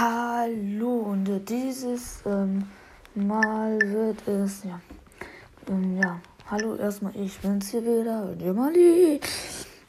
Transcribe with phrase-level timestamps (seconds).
[0.00, 2.62] Hallo und dieses ähm,
[3.16, 4.78] Mal wird es ja,
[5.68, 9.20] ähm, ja, hallo erstmal, ich bin's hier wieder, Jemali.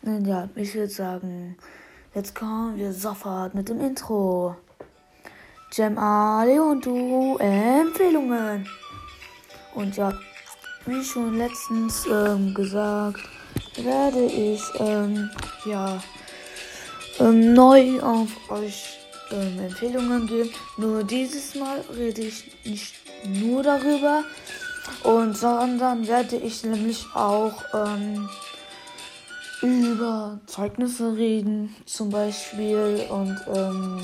[0.02, 1.56] Und ja, ich würde sagen,
[2.16, 4.56] jetzt kommen wir sofort mit dem Intro.
[5.74, 8.68] Jam Ali und du Empfehlungen.
[9.76, 10.12] Und ja,
[10.88, 13.22] wie schon letztens ähm, gesagt,
[13.76, 15.30] werde ich ähm,
[15.66, 16.02] ja
[17.20, 18.99] ähm, neu auf euch
[19.32, 20.50] ähm, Empfehlungen geben.
[20.78, 24.24] Nur dieses Mal rede ich nicht nur darüber,
[25.04, 28.30] und sondern werde ich nämlich auch ähm,
[29.62, 33.06] über Zeugnisse reden, zum Beispiel.
[33.10, 34.00] Und ähm,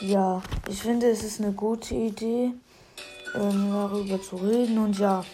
[0.00, 2.52] ja, ich finde, es ist eine gute Idee,
[3.34, 4.78] ähm, darüber zu reden.
[4.78, 5.24] Und ja,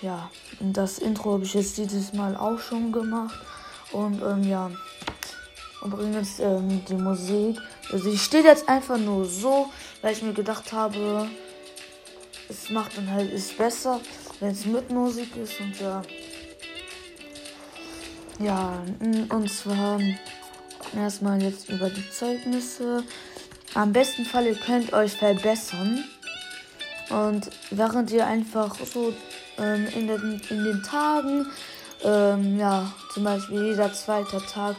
[0.00, 0.30] ja,
[0.60, 3.38] das Intro habe ich jetzt dieses Mal auch schon gemacht.
[3.92, 4.70] Und ähm, ja.
[5.84, 7.58] Übrigens, ähm, die Musik.
[7.90, 9.70] Also, die steht jetzt einfach nur so,
[10.02, 11.28] weil ich mir gedacht habe,
[12.48, 14.00] es macht dann halt, ist besser,
[14.40, 16.02] wenn es mit Musik ist und ja.
[18.38, 18.82] Ja,
[19.28, 20.00] und zwar
[20.96, 23.04] erstmal jetzt über die Zeugnisse.
[23.74, 26.04] Am besten Fall, ihr könnt euch verbessern.
[27.10, 29.12] Und während ihr einfach so
[29.58, 31.46] ähm, in, den, in den Tagen,
[32.02, 34.76] ähm, ja, zum Beispiel jeder zweite Tag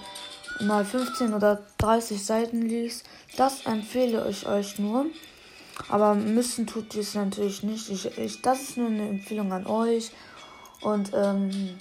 [0.61, 3.05] mal 15 oder 30 Seiten liest.
[3.37, 5.05] Das empfehle ich euch nur.
[5.89, 7.89] Aber müssen tut ihr es natürlich nicht.
[7.89, 10.11] Ich, ich, das ist nur eine Empfehlung an euch.
[10.81, 11.77] Und ähm,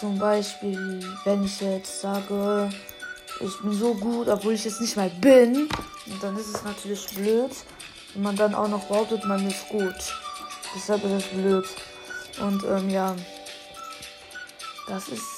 [0.00, 2.70] zum Beispiel, wenn ich jetzt sage,
[3.40, 5.68] ich bin so gut, obwohl ich jetzt nicht mal bin,
[6.20, 7.50] dann ist es natürlich blöd.
[8.14, 9.94] Wenn man dann auch noch behauptet, man ist gut.
[10.74, 11.66] Deshalb ist es blöd.
[12.40, 13.14] Und ähm, ja,
[14.88, 15.33] das ist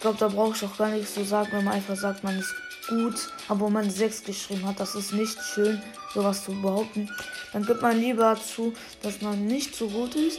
[0.00, 2.38] ich glaube, da brauche ich auch gar nichts zu sagen, wenn man einfach sagt, man
[2.38, 2.54] ist
[2.88, 4.80] gut, aber man 6 geschrieben hat.
[4.80, 5.82] Das ist nicht schön,
[6.14, 7.10] sowas zu behaupten.
[7.52, 10.38] Dann gibt man lieber zu, dass man nicht so gut ist,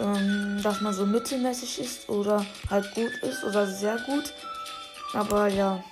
[0.00, 4.34] ähm, dass man so mittelmäßig ist oder halt gut ist oder sehr gut.
[5.12, 5.84] Aber ja,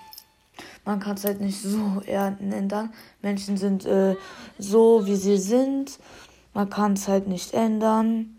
[0.85, 2.93] man kann es halt nicht so ändern.
[3.23, 4.17] Menschen sind äh,
[4.59, 6.01] so, wie sie sind.
[6.55, 8.37] Man kann es halt nicht ändern.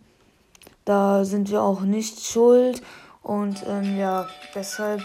[0.83, 2.81] Da sind wir auch nicht schuld.
[3.23, 5.01] Und ähm, ja, deshalb,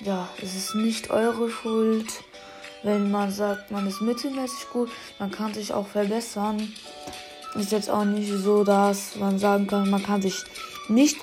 [0.00, 2.06] ja, es ist nicht eure Schuld,
[2.82, 4.90] wenn man sagt, man ist mittelmäßig gut.
[5.18, 6.72] Man kann sich auch verbessern.
[7.54, 10.44] Ist jetzt auch nicht so, dass man sagen kann, man kann sich
[10.88, 11.16] nicht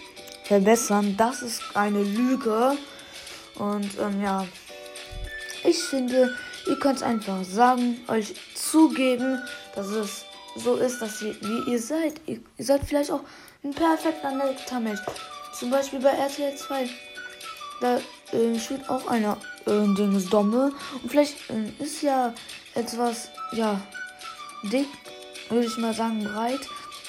[0.43, 1.15] verbessern.
[1.17, 2.77] Das ist eine Lüge.
[3.55, 4.45] Und ähm, ja,
[5.63, 6.35] ich finde,
[6.67, 9.41] ihr könnt es einfach sagen, euch zugeben,
[9.75, 12.19] dass es so ist, dass ihr, wie ihr seid.
[12.25, 13.21] Ihr, ihr seid vielleicht auch
[13.63, 14.99] ein perfekter netter Mensch.
[15.57, 16.89] Zum Beispiel bei RTL 2.
[17.81, 17.97] Da
[18.31, 20.73] äh, spielt auch einer äh, Dinges Domme.
[21.01, 22.33] Und vielleicht äh, ist ja
[22.75, 23.79] etwas, ja,
[24.63, 24.87] dick,
[25.49, 26.61] würde ich mal sagen, breit.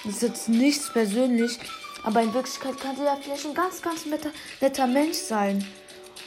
[0.05, 1.59] Das ist jetzt nichts persönlich.
[2.03, 4.31] Aber in Wirklichkeit kann sie ja vielleicht ein ganz, ganz netter,
[4.61, 5.67] netter Mensch sein.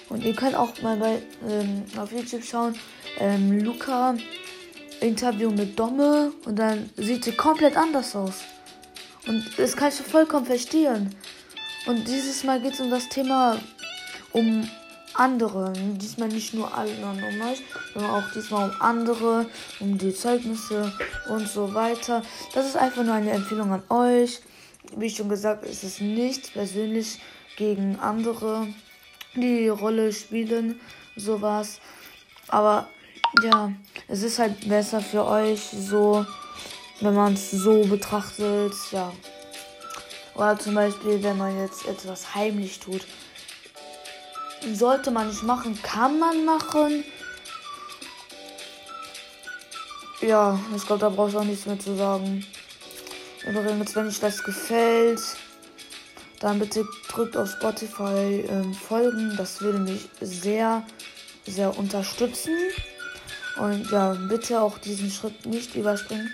[0.09, 2.79] Und ihr könnt auch mal bei, ähm, auf YouTube schauen,
[3.19, 4.15] ähm, Luca
[5.01, 8.41] Interview mit Domme und dann sieht sie komplett anders aus.
[9.27, 11.13] Und das kann ich vollkommen verstehen.
[11.87, 13.57] Und dieses Mal geht es um das Thema
[14.33, 14.69] um
[15.13, 15.71] andere.
[15.73, 17.61] Diesmal nicht nur anderen um euch,
[17.93, 19.45] sondern auch diesmal um andere,
[19.79, 20.91] um die Zeugnisse
[21.29, 22.23] und so weiter.
[22.53, 24.41] Das ist einfach nur eine Empfehlung an euch.
[24.97, 27.21] Wie schon gesagt, ist es nicht persönlich
[27.55, 28.67] gegen andere,
[29.35, 30.81] die, die Rolle spielen,
[31.15, 31.79] sowas.
[32.49, 32.89] Aber
[33.43, 33.71] ja,
[34.09, 36.25] es ist halt besser für euch so,
[36.99, 39.13] wenn man es so betrachtet, ja.
[40.37, 43.01] Oder zum Beispiel, wenn man jetzt etwas heimlich tut.
[44.73, 47.03] Sollte man nicht machen, kann man machen.
[50.21, 52.45] Ja, ich glaube, da brauche ich auch nichts mehr zu sagen.
[53.47, 55.21] Übrigens, wenn euch das gefällt,
[56.39, 59.35] dann bitte drückt auf Spotify ähm, folgen.
[59.37, 60.83] Das würde mich sehr,
[61.47, 62.53] sehr unterstützen.
[63.57, 66.31] Und ja, bitte auch diesen Schritt nicht überspringen.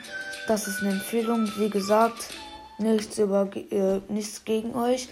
[0.47, 1.49] Das ist eine Empfehlung.
[1.57, 2.27] Wie gesagt,
[2.77, 5.09] nichts über äh, nichts gegen euch.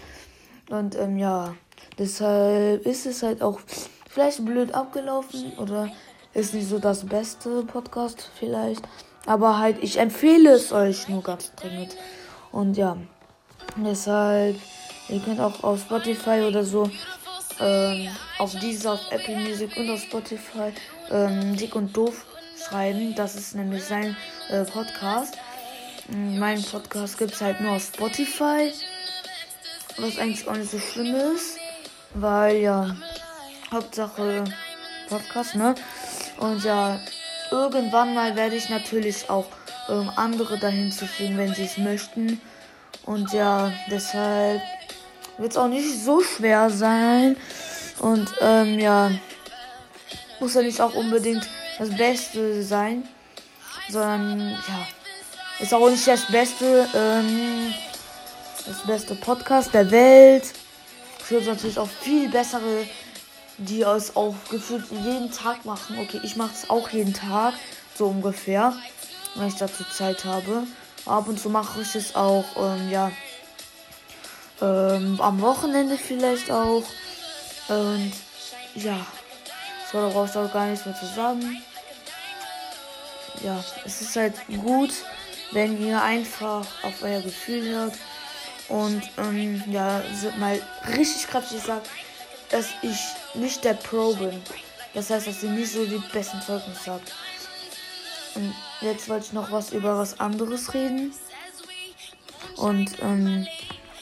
[0.69, 1.55] Und ähm, ja,
[1.97, 3.59] deshalb ist es halt auch
[4.09, 5.89] vielleicht blöd abgelaufen oder
[6.33, 8.81] ist nicht so das beste Podcast vielleicht.
[9.25, 11.95] Aber halt, ich empfehle es euch nur ganz dringend.
[12.51, 12.97] Und ja,
[13.75, 14.55] deshalb,
[15.09, 16.89] ihr könnt auch auf Spotify oder so,
[17.59, 18.09] ähm,
[18.39, 20.73] auf dieser, auf Apple Music und auf Spotify,
[21.11, 22.25] ähm, dick und doof
[22.57, 23.13] schreiben.
[23.15, 24.15] Das ist nämlich sein
[24.49, 25.37] äh, Podcast.
[26.13, 28.73] Mein Podcast gibt es halt nur auf Spotify.
[29.97, 31.57] Was eigentlich auch nicht so schlimm ist.
[32.13, 32.97] Weil ja,
[33.71, 34.43] Hauptsache
[35.07, 35.73] Podcast, ne?
[36.37, 36.99] Und ja,
[37.49, 39.47] irgendwann mal werde ich natürlich auch
[39.87, 42.41] ähm, andere dahin zu fügen, wenn sie es möchten.
[43.05, 44.61] Und ja, deshalb
[45.37, 47.37] wird es auch nicht so schwer sein.
[47.99, 49.11] Und ähm, ja,
[50.41, 51.47] muss ja nicht auch unbedingt
[51.79, 53.07] das Beste sein,
[53.87, 54.87] sondern ja,
[55.61, 57.73] ist auch nicht das Beste, ähm,
[58.65, 60.43] das beste Podcast der Welt.
[61.21, 62.85] Es gibt natürlich auch viel bessere,
[63.57, 65.99] die es auch gefühlt jeden Tag machen.
[65.99, 67.53] Okay, ich mache es auch jeden Tag,
[67.95, 68.73] so ungefähr,
[69.35, 70.63] wenn ich dazu Zeit habe.
[71.05, 73.11] Ab und zu mache ich es auch, ähm, ja,
[74.61, 76.83] ähm, am Wochenende vielleicht auch.
[77.67, 78.11] Und
[78.75, 79.05] ja,
[79.91, 81.61] so darauf ich auch gar nichts mehr zu sagen.
[83.43, 84.91] Ja, es ist halt gut,
[85.51, 87.93] wenn ihr einfach auf euer Gefühl hört
[88.69, 90.01] und ähm, ja,
[90.39, 90.61] mal
[90.97, 91.89] richtig kräftig sagt,
[92.49, 92.99] dass ich
[93.33, 94.41] nicht der Pro bin.
[94.93, 97.13] Das heißt, dass ihr nicht so die besten Zeugnisse habt.
[98.35, 101.13] Und jetzt wollte ich noch was über was anderes reden.
[102.57, 103.47] Und ähm,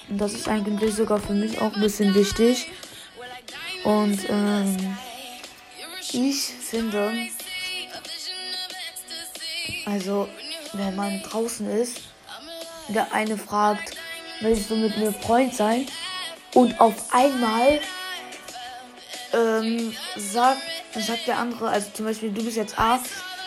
[0.09, 2.67] das ist eigentlich sogar für mich auch ein bisschen wichtig.
[3.83, 4.97] Und ähm,
[6.11, 7.13] ich finde,
[9.85, 10.27] also
[10.73, 12.01] wenn man draußen ist,
[12.89, 13.95] der eine fragt,
[14.41, 15.87] willst du mit mir Freund sein?
[16.53, 17.79] Und auf einmal
[19.33, 20.61] ähm, sagt,
[20.95, 22.99] sagt der andere, also zum Beispiel du bist jetzt A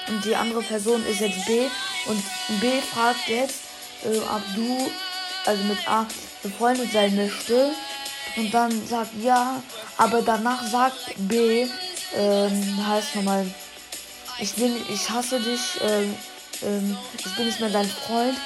[0.09, 1.67] und die andere Person ist jetzt B
[2.07, 2.23] und
[2.61, 3.61] B fragt jetzt,
[4.05, 4.91] äh, ob du
[5.45, 6.07] also mit A
[6.43, 7.71] befreundet sein möchte
[8.37, 9.63] und dann sagt ja,
[9.97, 11.67] aber danach sagt B,
[12.15, 13.47] ähm, heißt nochmal,
[14.39, 16.15] ich bin, ich hasse dich, ähm,
[16.65, 18.39] ähm, ich bin nicht mehr dein Freund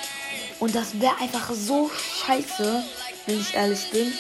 [0.58, 1.90] und das wäre einfach so
[2.24, 2.82] scheiße,
[3.26, 4.12] wenn ich ehrlich bin.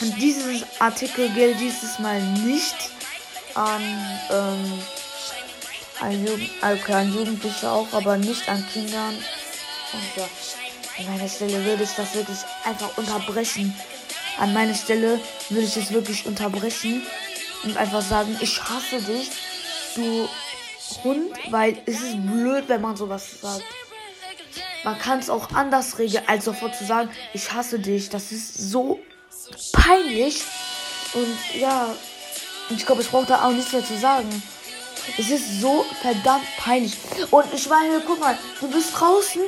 [0.00, 2.76] Und dieses Artikel gilt dieses Mal nicht
[3.54, 3.82] an,
[4.30, 4.78] ähm,
[6.00, 9.14] an, Jugend, okay, an Jugendliche auch, aber nicht an Kindern.
[9.14, 10.28] Und ja,
[10.98, 13.74] an meiner Stelle würde ich das wirklich einfach unterbrechen.
[14.38, 17.02] An meiner Stelle würde ich es wirklich unterbrechen
[17.64, 19.30] und einfach sagen, ich hasse dich,
[19.94, 20.28] du
[21.04, 23.64] Hund, weil es ist blöd, wenn man sowas sagt.
[24.84, 28.08] Man kann es auch anders regeln, als sofort zu sagen, ich hasse dich.
[28.08, 29.00] Das ist so
[29.72, 30.42] peinlich.
[31.14, 31.88] Und ja,
[32.70, 34.42] ich glaube, ich brauche da auch nichts mehr zu sagen.
[35.18, 36.96] Es ist so verdammt peinlich.
[37.30, 39.42] Und ich meine, guck mal, du bist draußen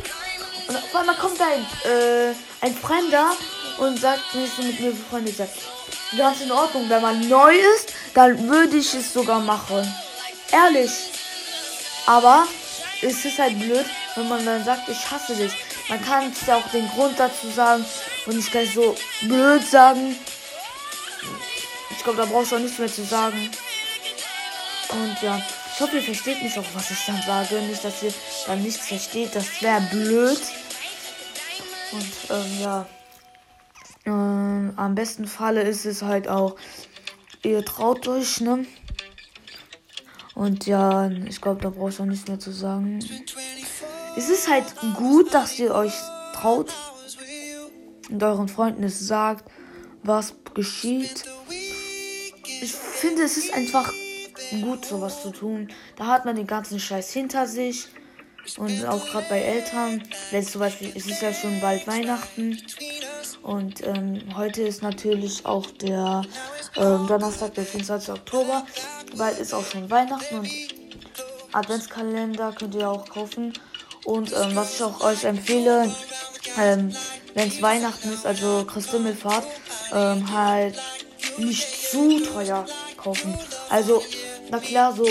[0.68, 3.30] und auf einmal kommt ein, äh, ein Fremder
[3.78, 5.48] und sagt, willst du mit mir befreundet sein?
[6.16, 6.88] Ganz in Ordnung.
[6.88, 9.86] Wenn man neu ist, dann würde ich es sogar machen.
[10.52, 10.90] Ehrlich.
[12.08, 12.46] Aber
[13.02, 13.84] es ist halt blöd,
[14.14, 15.52] wenn man dann sagt, ich hasse dich.
[15.90, 17.84] Man kann es ja auch den Grund dazu sagen
[18.24, 20.16] und nicht gleich so blöd sagen.
[21.90, 23.50] Ich glaube, da brauchst du auch nichts mehr zu sagen.
[24.88, 25.38] Und ja,
[25.74, 27.60] ich hoffe, ihr versteht mich auch, was ich dann sage.
[27.60, 28.14] Nicht, dass ihr
[28.46, 29.36] dann nichts versteht.
[29.36, 30.40] Das wäre blöd.
[31.92, 32.86] Und ähm, ja.
[34.06, 36.56] Ähm, am besten Falle ist es halt auch,
[37.42, 38.64] ihr traut euch, ne?
[40.38, 43.00] Und ja, ich glaube, da brauchst du auch nichts mehr zu sagen.
[44.16, 45.92] Es ist halt gut, dass ihr euch
[46.32, 46.72] traut
[48.08, 49.50] und euren Freunden es sagt,
[50.04, 51.24] was geschieht.
[52.62, 53.92] Ich finde, es ist einfach
[54.62, 55.68] gut, sowas zu tun.
[55.96, 57.88] Da hat man den ganzen Scheiß hinter sich.
[58.58, 62.56] Und auch gerade bei Eltern, wenn zum Beispiel, es ist ja schon bald Weihnachten.
[63.42, 66.22] Und ähm, heute ist natürlich auch der
[66.76, 68.10] ähm, Donnerstag, der 24.
[68.10, 68.66] Oktober.
[69.16, 70.50] Bald ist auch schon Weihnachten und
[71.52, 73.52] Adventskalender könnt ihr auch kaufen.
[74.04, 75.94] Und ähm, was ich auch euch empfehle,
[76.58, 76.94] ähm,
[77.34, 79.44] wenn es Weihnachten ist, also Christkindlfahrt,
[79.92, 80.78] ähm, halt
[81.38, 82.66] nicht zu teuer
[82.96, 83.34] kaufen.
[83.70, 84.02] Also,
[84.50, 85.06] na klar, so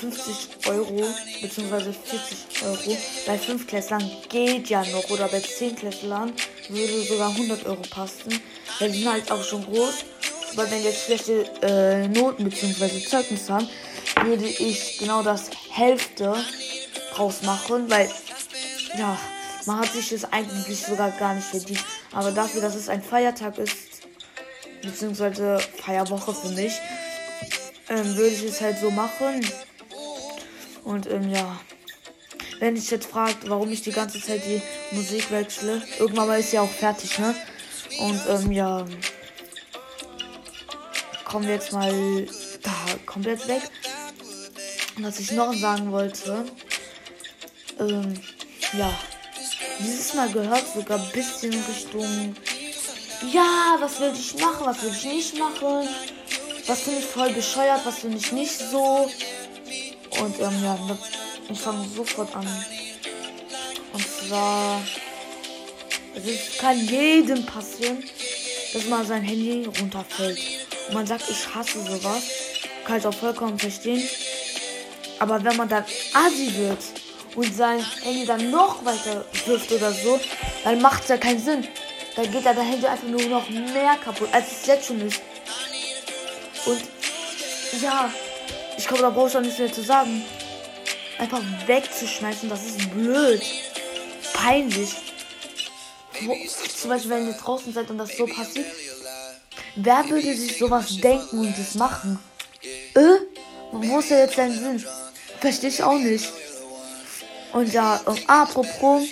[0.00, 1.04] 50 Euro
[1.40, 1.92] bzw.
[1.92, 2.96] 40 Euro.
[3.26, 5.10] Bei 5 Klässlern geht ja noch.
[5.10, 6.32] Oder bei 10 Klässlern
[6.68, 8.40] würde sogar 100 Euro passen.
[8.78, 10.04] Weil die sind halt auch schon groß.
[10.52, 13.04] Aber wenn jetzt schlechte äh, Noten bzw.
[13.04, 13.68] Zeugnisse haben,
[14.24, 16.34] würde ich genau das Hälfte
[17.14, 17.90] draus machen.
[17.90, 18.10] Weil,
[18.98, 19.18] ja,
[19.66, 21.84] man hat sich das eigentlich sogar gar nicht verdient.
[22.12, 24.02] Aber dafür, dass es ein Feiertag ist,
[24.82, 26.74] beziehungsweise Feierwoche für mich,
[27.88, 29.46] ähm, würde ich es halt so machen.
[30.84, 31.58] Und ähm, ja,
[32.62, 36.52] wenn ich jetzt fragt, warum ich die ganze Zeit die Musik wechsle, irgendwann mal ist
[36.52, 37.34] ja auch fertig, ne?
[37.98, 38.86] Und ähm, ja,
[41.24, 41.92] kommen wir jetzt mal
[42.62, 42.70] da
[43.04, 43.62] komplett weg.
[44.98, 46.44] Was ich noch sagen wollte,
[47.80, 48.14] ähm,
[48.74, 48.96] ja,
[49.80, 52.36] dieses Mal gehört sogar ein bisschen Richtung,
[53.32, 55.88] ja, was will ich machen, was will ich nicht machen.
[56.68, 59.10] was finde ich voll bescheuert, was finde ich nicht so.
[60.20, 60.78] Und ähm, ja,
[61.52, 62.46] ich fange sofort an.
[63.92, 64.80] Und zwar,
[66.14, 68.02] es kann jedem passieren,
[68.72, 70.38] dass mal sein Handy runterfällt.
[70.88, 72.22] Und man sagt, ich hasse sowas.
[72.84, 74.02] Kann ich auch vollkommen verstehen.
[75.18, 76.82] Aber wenn man dann assi wird
[77.36, 80.18] und sein Handy dann noch weiter wirft oder so,
[80.64, 81.68] dann macht es ja keinen Sinn.
[82.16, 85.20] Dann geht ja dein Handy einfach nur noch mehr kaputt, als es jetzt schon ist.
[86.66, 86.82] Und
[87.80, 88.12] ja,
[88.76, 90.24] ich glaube, da brauche ich auch nichts mehr zu sagen.
[91.22, 93.40] Einfach wegzuschmeißen, das ist blöd.
[94.34, 94.96] Peinlich.
[96.22, 96.34] Wo,
[96.76, 98.66] zum Beispiel, wenn ihr draußen seid und das so passiert.
[99.76, 102.18] Wer würde sich sowas denken und das machen?
[102.94, 103.20] Äh?
[103.70, 104.84] Wo ist ja jetzt dein Sinn?
[105.38, 106.28] Verstehe ich auch nicht.
[107.52, 109.04] Und ja, um, apropos,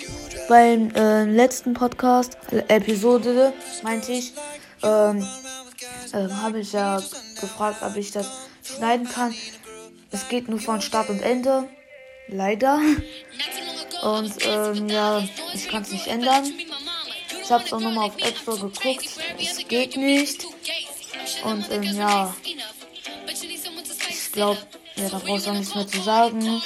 [0.49, 3.53] beim äh, letzten Podcast, äh, Episode,
[3.83, 4.33] meinte ich,
[4.83, 5.25] ähm,
[6.11, 7.01] äh, habe ich ja
[7.39, 8.27] gefragt, ob ich das
[8.65, 9.33] schneiden kann.
[10.11, 11.69] Es geht nur von Start und Ende.
[12.31, 12.79] Leider.
[14.01, 15.23] Und ähm, ja,
[15.53, 16.51] ich kann es nicht ändern.
[17.43, 19.09] Ich habe es auch nochmal auf App Store geguckt.
[19.37, 20.45] Es geht nicht.
[21.43, 22.33] Und ähm, ja,
[24.09, 24.59] ich glaube,
[24.95, 26.61] ja, da brauchst du auch nichts mehr zu sagen.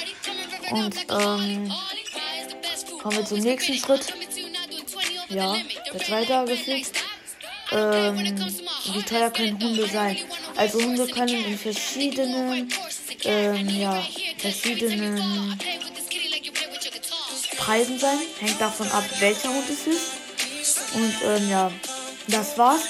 [0.70, 1.72] Und ähm,
[3.02, 4.14] kommen wir zum nächsten Schritt.
[5.28, 5.56] Ja,
[5.92, 6.92] der zweite gefühlt.
[7.72, 8.48] Ähm,
[8.92, 10.16] wie teuer können Hunde sein?
[10.56, 12.68] Also Hunde können in verschiedenen,
[13.26, 14.02] ähm, ja,
[14.38, 15.58] verschiedenen
[17.56, 18.18] Preisen sein.
[18.40, 20.94] Hängt davon ab, welcher Hund es ist.
[20.94, 21.70] Und ähm, ja,
[22.28, 22.82] das war's.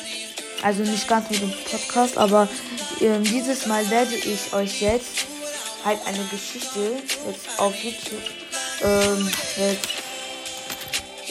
[0.62, 2.48] Also nicht ganz mit dem Podcast, aber
[3.00, 5.26] ähm, dieses Mal werde ich euch jetzt
[5.84, 8.22] halt eine Geschichte jetzt auf YouTube
[8.82, 9.88] ähm, jetzt,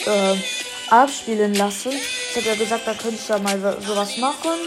[0.06, 0.42] ähm,
[0.90, 1.92] abspielen lassen.
[1.92, 4.58] Ich habe ja gesagt, da könnte ich ja mal sowas machen.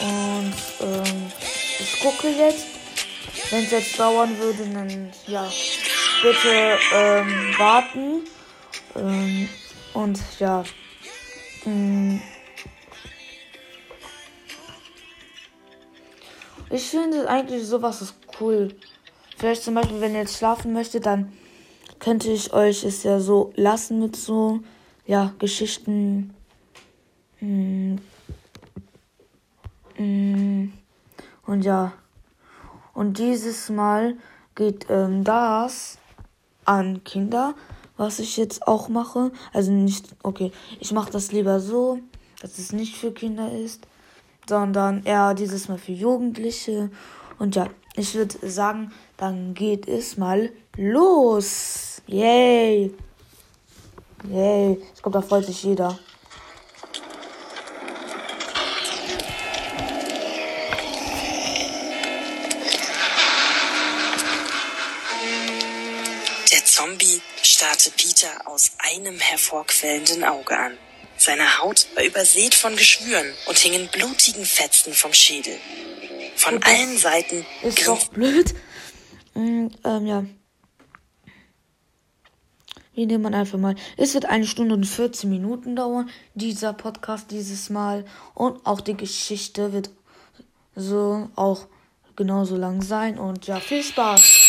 [0.00, 1.32] Und ähm,
[1.78, 2.69] ich gucke jetzt.
[3.50, 5.50] Wenn es jetzt dauern würde, dann ja,
[6.22, 8.22] bitte ähm, warten.
[8.94, 9.48] Ähm,
[9.92, 10.62] und ja.
[11.64, 12.22] Mh, mm.
[16.70, 18.72] ich finde eigentlich sowas ist cool.
[19.36, 21.32] Vielleicht zum Beispiel, wenn ihr jetzt schlafen möchtet, dann
[21.98, 24.60] könnte ich euch es ja so lassen mit so,
[25.06, 26.34] ja, Geschichten.
[27.40, 27.98] Mh, mm,
[29.98, 30.72] mh, mm.
[31.46, 31.92] und ja.
[32.94, 34.16] Und dieses Mal
[34.54, 35.98] geht ähm, das
[36.64, 37.54] an Kinder,
[37.96, 39.32] was ich jetzt auch mache.
[39.52, 41.98] Also nicht, okay, ich mache das lieber so,
[42.40, 43.86] dass es nicht für Kinder ist,
[44.48, 46.90] sondern eher dieses Mal für Jugendliche.
[47.38, 52.02] Und ja, ich würde sagen, dann geht es mal los.
[52.06, 52.94] Yay!
[54.28, 54.82] Yay!
[54.94, 55.98] Ich glaube, da freut sich jeder.
[67.80, 70.72] Starrte Peter aus einem hervorquellenden Auge an.
[71.16, 75.56] Seine Haut war übersät von Geschwüren und hingen blutigen Fetzen vom Schädel.
[76.36, 77.44] Von Gut, allen Seiten.
[77.62, 78.54] Ist doch blöd.
[79.34, 80.24] Mm, ähm, ja.
[82.94, 83.76] Wie nehmen man einfach mal.
[83.96, 88.04] Es wird eine Stunde und 14 Minuten dauern, dieser Podcast dieses Mal.
[88.34, 89.90] Und auch die Geschichte wird
[90.74, 91.66] so auch
[92.16, 93.18] genauso lang sein.
[93.18, 94.39] Und ja, viel Spaß.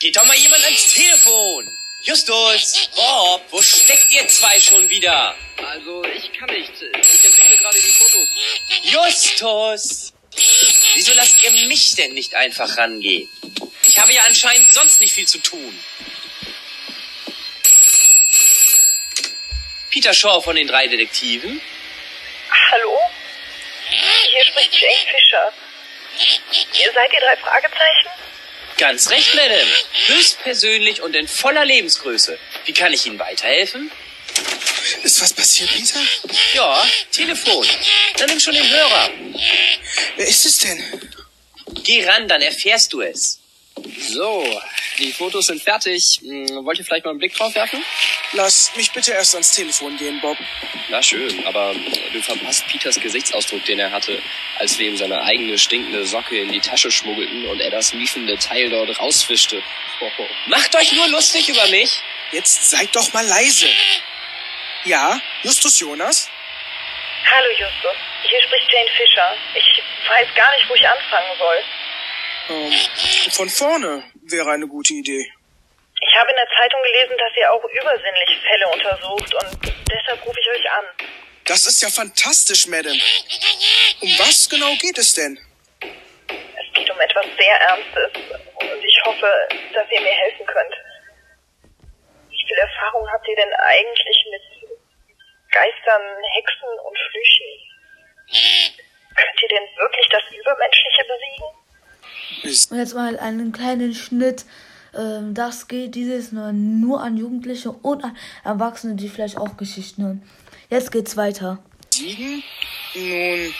[0.00, 1.68] Geht doch mal jemand ans Telefon.
[2.02, 5.34] Justus, Bob, wo steckt ihr zwei schon wieder?
[5.56, 6.70] Also, ich kann nicht.
[6.70, 8.28] Ich entwickle gerade die Fotos.
[8.84, 10.12] Justus!
[10.94, 13.28] Wieso lasst ihr mich denn nicht einfach rangehen?
[13.86, 15.76] Ich habe ja anscheinend sonst nicht viel zu tun.
[19.90, 21.60] Peter Shaw von den drei Detektiven.
[22.70, 23.00] Hallo?
[23.90, 25.52] Hier spricht Jane Fischer.
[26.84, 28.10] Ihr seid ihr drei Fragezeichen?
[28.78, 29.70] Ganz recht, Madame.
[30.06, 32.38] Höchstpersönlich und in voller Lebensgröße.
[32.64, 33.90] Wie kann ich Ihnen weiterhelfen?
[35.02, 36.00] Ist was passiert, Peter?
[36.54, 37.66] Ja, Telefon.
[38.16, 39.10] Dann nimm schon den Hörer.
[40.16, 40.82] Wer ist es denn?
[41.82, 43.40] Geh ran, dann erfährst du es.
[43.98, 44.60] So,
[44.98, 46.20] die Fotos sind fertig.
[46.22, 47.82] Hm, wollt ihr vielleicht mal einen Blick drauf werfen?
[48.32, 50.36] Lass mich bitte erst ans Telefon gehen, Bob.
[50.90, 51.74] Na schön, aber
[52.12, 54.20] du verpasst Peters Gesichtsausdruck, den er hatte,
[54.58, 58.36] als wir ihm seine eigene stinkende Socke in die Tasche schmuggelten und er das miefende
[58.38, 59.62] Teil dort rausfischte.
[60.00, 60.28] Hoho.
[60.46, 62.02] Macht euch nur lustig über mich.
[62.32, 63.68] Jetzt seid doch mal leise.
[64.84, 66.30] Ja, Justus Jonas?
[67.30, 69.36] Hallo Justus, hier spricht Jane Fischer.
[69.54, 71.64] Ich weiß gar nicht, wo ich anfangen soll.
[72.48, 72.72] Ähm,
[73.30, 75.30] von vorne wäre eine gute Idee.
[76.00, 80.38] Ich habe in der Zeitung gelesen, dass ihr auch übersinnlich Fälle untersucht und deshalb rufe
[80.40, 80.84] ich euch an.
[81.44, 82.98] Das ist ja fantastisch, Madame.
[84.00, 85.38] Um was genau geht es denn?
[85.80, 88.12] Es geht um etwas sehr Ernstes
[88.54, 89.30] und ich hoffe,
[89.74, 90.74] dass ihr mir helfen könnt.
[92.30, 94.42] Wie viel Erfahrung habt ihr denn eigentlich mit
[95.50, 96.02] Geistern,
[96.34, 98.76] Hexen und Flüchen?
[99.16, 101.57] Könnt ihr denn wirklich das Übermenschliche besiegen?
[102.42, 104.44] Und jetzt mal einen kleinen Schnitt.
[104.96, 110.02] Ähm, das geht dieses nur, nur an Jugendliche und an Erwachsene, die vielleicht auch Geschichten
[110.02, 110.22] hören.
[110.70, 111.62] Jetzt geht's weiter.
[111.90, 112.42] Siegen?
[112.94, 113.54] Nun,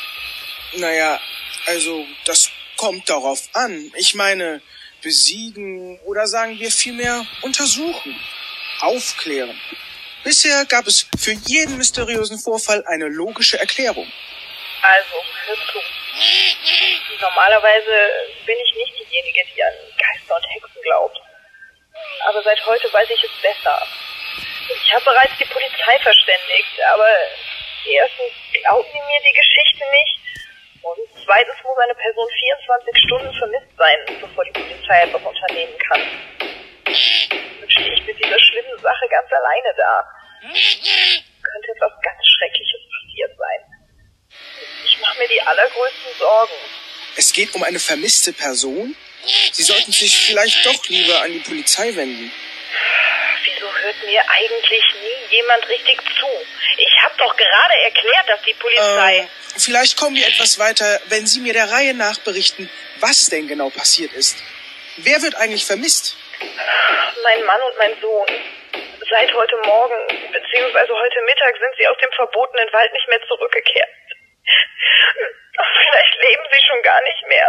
[0.77, 1.21] naja,
[1.67, 3.93] also das kommt darauf an.
[3.97, 4.61] Ich meine,
[5.03, 8.15] besiegen oder sagen wir vielmehr untersuchen,
[8.81, 9.59] aufklären.
[10.25, 14.07] Bisher gab es für jeden mysteriösen Vorfall eine logische Erklärung.
[14.83, 15.15] Also,
[15.73, 15.79] zu.
[17.21, 18.11] Normalerweise
[18.49, 21.21] bin ich nicht diejenige, die an Geister und Hexen glaubt.
[22.25, 23.87] Aber seit heute weiß ich es besser.
[24.73, 27.09] Ich habe bereits die Polizei verständigt, aber
[27.85, 30.17] erstens glauben sie mir die Geschichte nicht
[30.81, 36.03] und zweitens muss eine Person 24 Stunden vermisst sein, bevor die Polizei etwas unternehmen kann.
[36.89, 40.09] Dann stehe ich mit dieser schlimmen Sache ganz alleine da.
[40.41, 43.61] Könnte etwas ganz Schreckliches passiert sein.
[44.85, 46.88] Ich mache mir die allergrößten Sorgen.
[47.19, 48.95] Es geht um eine vermisste Person?
[49.51, 52.31] Sie sollten sich vielleicht doch lieber an die Polizei wenden.
[53.43, 56.29] Wieso hört mir eigentlich nie jemand richtig zu?
[56.77, 59.19] Ich habe doch gerade erklärt, dass die Polizei...
[59.19, 59.27] Äh,
[59.59, 62.71] vielleicht kommen wir etwas weiter, wenn Sie mir der Reihe nach berichten,
[63.01, 64.37] was denn genau passiert ist.
[64.99, 66.17] Wer wird eigentlich vermisst?
[67.25, 68.29] Mein Mann und mein Sohn.
[69.11, 73.89] Seit heute Morgen, beziehungsweise heute Mittag, sind sie aus dem verbotenen Wald nicht mehr zurückgekehrt.
[75.53, 77.49] Vielleicht leben sie schon gar nicht mehr.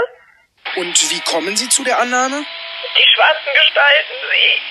[0.75, 2.45] Und wie kommen Sie zu der Annahme?
[2.97, 4.61] Die schwarzen Gestalten, sie...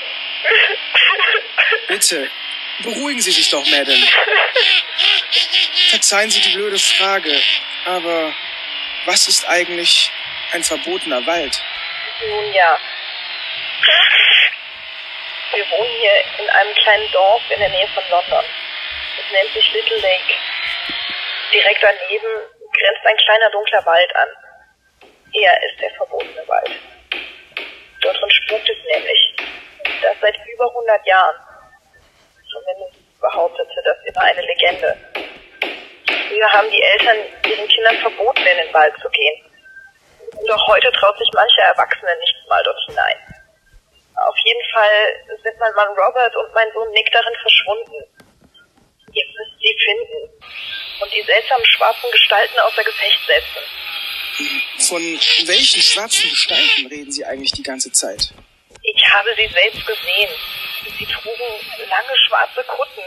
[1.89, 2.31] Bitte,
[2.83, 4.07] beruhigen Sie sich doch, Madame.
[5.91, 7.41] Verzeihen Sie die blöde Frage,
[7.87, 8.33] aber
[9.07, 10.11] was ist eigentlich
[10.53, 11.63] ein verbotener Wald?
[12.27, 12.79] Nun ja.
[15.53, 18.45] Wir wohnen hier in einem kleinen Dorf in der Nähe von London.
[19.19, 20.35] Es nennt sich Little Lake.
[21.53, 22.29] Direkt daneben
[22.73, 24.29] grenzt ein kleiner dunkler Wald an.
[25.33, 26.71] Er ist der verbotene Wald.
[28.03, 29.35] Dort drin spukt es nämlich.
[30.03, 31.37] Das seit über 100 Jahren.
[32.51, 34.97] Zumindest behauptete das immer eine Legende.
[36.29, 39.45] Früher haben die Eltern ihren Kindern verboten, in den Wald zu gehen.
[40.47, 43.17] Doch heute traut sich mancher Erwachsene nicht mal dort hinein.
[44.17, 48.05] Auf jeden Fall sind mein Mann Robert und mein Sohn Nick darin verschwunden.
[49.13, 50.29] Ihr müsst sie finden
[51.01, 53.63] und die seltsamen schwarzen Gestalten außer Gefecht setzen.
[54.89, 55.03] Von
[55.47, 58.33] welchen schwarzen Gestalten reden Sie eigentlich die ganze Zeit?
[58.83, 60.31] Ich habe sie selbst gesehen.
[60.99, 61.49] Sie trugen
[61.89, 63.03] lange schwarze Kutten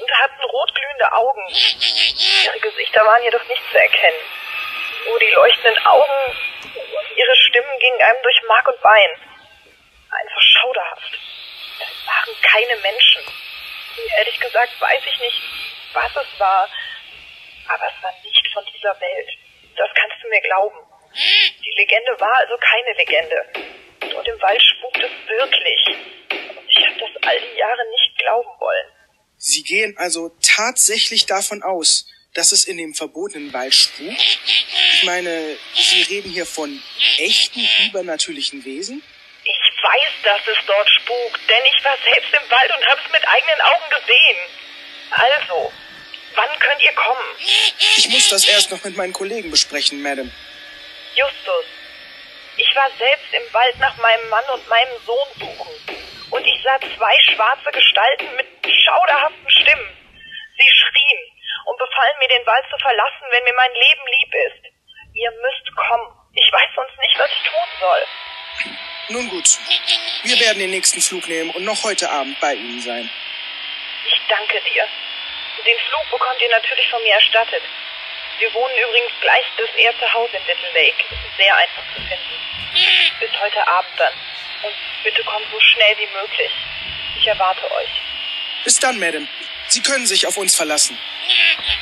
[0.00, 1.46] und hatten rotglühende Augen.
[1.48, 4.18] Ihre Gesichter waren jedoch nicht zu erkennen.
[5.06, 6.36] Nur die leuchtenden Augen
[6.74, 9.10] und ihre Stimmen gingen einem durch Mark und Bein.
[10.10, 11.18] Einfach schauderhaft.
[11.78, 13.22] Es waren keine Menschen.
[14.18, 15.40] Ehrlich gesagt weiß ich nicht,
[15.92, 16.68] was es war,
[17.68, 19.28] aber es war nicht von dieser Welt.
[19.76, 20.78] Das kannst du mir glauben.
[21.64, 23.44] Die Legende war also keine Legende.
[24.10, 25.86] Dort im Wald spukt es wirklich.
[26.56, 28.86] Und ich habe das all die Jahre nicht glauben wollen.
[29.36, 34.38] Sie gehen also tatsächlich davon aus, dass es in dem verbotenen Wald spukt?
[34.92, 36.82] Ich meine, Sie reden hier von
[37.18, 39.02] echten übernatürlichen Wesen?
[39.44, 43.12] Ich weiß, dass es dort spukt, denn ich war selbst im Wald und habe es
[43.12, 44.36] mit eigenen Augen gesehen.
[45.10, 45.72] Also,
[46.34, 47.24] wann könnt ihr kommen?
[47.96, 50.30] Ich muss das erst noch mit meinen Kollegen besprechen, Madame.
[51.14, 51.64] Justus,
[52.56, 55.74] ich war selbst im Wald nach meinem Mann und meinem Sohn suchen.
[56.30, 58.46] Und ich sah zwei schwarze Gestalten mit
[58.84, 59.88] schauderhaften Stimmen.
[60.56, 61.20] Sie schrien
[61.66, 64.74] und befahlen mir, den Wald zu verlassen, wenn mir mein Leben lieb ist.
[65.14, 66.10] Ihr müsst kommen.
[66.34, 68.06] Ich weiß sonst nicht, was ich tun soll.
[69.08, 69.58] Nun gut,
[70.24, 73.10] wir werden den nächsten Flug nehmen und noch heute Abend bei Ihnen sein.
[74.06, 74.86] Ich danke dir.
[75.62, 77.62] Den Flug bekommt ihr natürlich von mir erstattet.
[78.38, 81.04] Wir wohnen übrigens gleich das erste Haus in Little Lake.
[81.10, 82.34] Es ist sehr einfach zu finden.
[83.20, 84.12] Bis heute Abend dann.
[84.64, 86.50] Und bitte kommt so schnell wie möglich.
[87.18, 87.90] Ich erwarte euch.
[88.64, 89.28] Bis dann, Madame.
[89.68, 90.98] Sie können sich auf uns verlassen.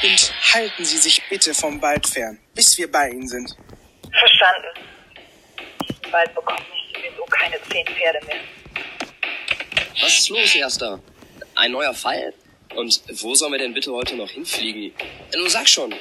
[0.03, 3.57] Und halten Sie sich bitte vom Wald fern, bis wir bei Ihnen sind.
[4.19, 4.69] Verstanden.
[6.11, 8.41] Bald bekomme ich sowieso keine zehn Pferde mehr.
[10.01, 11.01] Was ist los, Erster?
[11.55, 12.35] Ein neuer Fall?
[12.77, 14.93] Und wo sollen wir denn bitte heute noch hinfliegen?
[15.37, 15.95] Nun sag schon.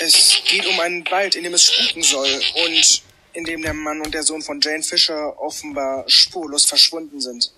[0.00, 2.28] Es geht um einen Wald, in dem es spuken soll
[2.64, 7.52] und in dem der Mann und der Sohn von Jane Fisher offenbar spurlos verschwunden sind.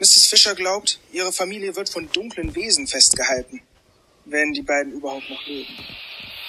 [0.00, 0.26] Mrs.
[0.26, 3.62] Fisher glaubt, ihre Familie wird von dunklen Wesen festgehalten.
[4.24, 5.74] wenn die beiden überhaupt noch leben.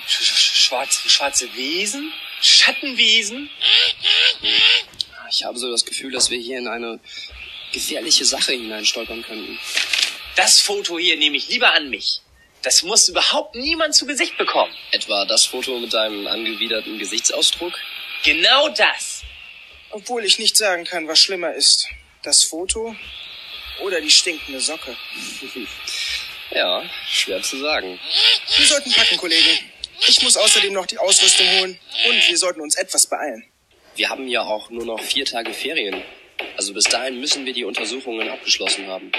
[0.08, 2.12] Sch sch schwarze, schwarze Wesen?
[2.42, 3.50] Schattenwesen?
[5.32, 7.00] Ich habe so das Gefühl, dass wir hier in eine
[7.72, 9.58] gefährliche Sache hineinstolpern könnten.
[10.42, 12.20] Das Foto hier nehme ich lieber an mich.
[12.64, 14.74] Das muss überhaupt niemand zu Gesicht bekommen.
[14.90, 17.78] Etwa das Foto mit deinem angewiderten Gesichtsausdruck?
[18.24, 19.22] Genau das.
[19.92, 21.88] Obwohl ich nicht sagen kann, was schlimmer ist.
[22.24, 22.96] Das Foto
[23.84, 24.98] oder die stinkende Socke.
[26.50, 28.00] Ja, schwer zu sagen.
[28.58, 29.60] Wir sollten packen, Kollege.
[30.08, 33.46] Ich muss außerdem noch die Ausrüstung holen und wir sollten uns etwas beeilen.
[33.96, 36.04] Wir haben ja auch nur noch vier Tage Ferien.
[36.58, 39.12] Also bis dahin müssen wir die Untersuchungen abgeschlossen haben.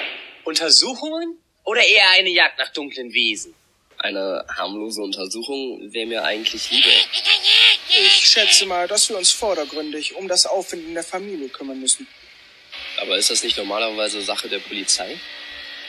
[0.44, 1.38] Untersuchungen?
[1.64, 3.54] Oder eher eine Jagd nach dunklen Wesen?
[3.98, 6.88] Eine harmlose Untersuchung wäre mir eigentlich lieber.
[7.88, 12.08] Ich schätze mal, dass wir uns vordergründig um das Auffinden der Familie kümmern müssen.
[13.00, 15.18] Aber ist das nicht normalerweise Sache der Polizei?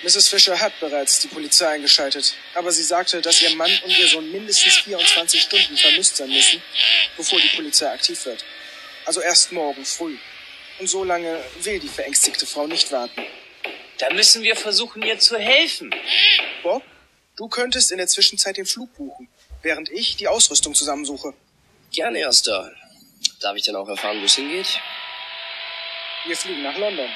[0.04, 0.28] Mrs.
[0.28, 4.32] Fisher hat bereits die Polizei eingeschaltet, aber sie sagte, dass ihr Mann und ihr Sohn
[4.32, 6.62] mindestens 24 Stunden vermisst sein müssen,
[7.16, 8.44] bevor die Polizei aktiv wird.
[9.06, 10.18] Also erst morgen früh.
[10.80, 13.26] Und so lange will die verängstigte Frau nicht warten.
[14.00, 15.94] Da müssen wir versuchen, ihr zu helfen.
[16.64, 16.84] Bob,
[17.36, 19.30] du könntest in der Zwischenzeit den Flug buchen,
[19.62, 21.34] während ich die Ausrüstung zusammensuche.
[21.92, 22.72] Gern, Erster.
[23.40, 24.80] Darf ich denn auch erfahren, wo es hingeht?
[26.26, 27.10] Wir fliegen nach London.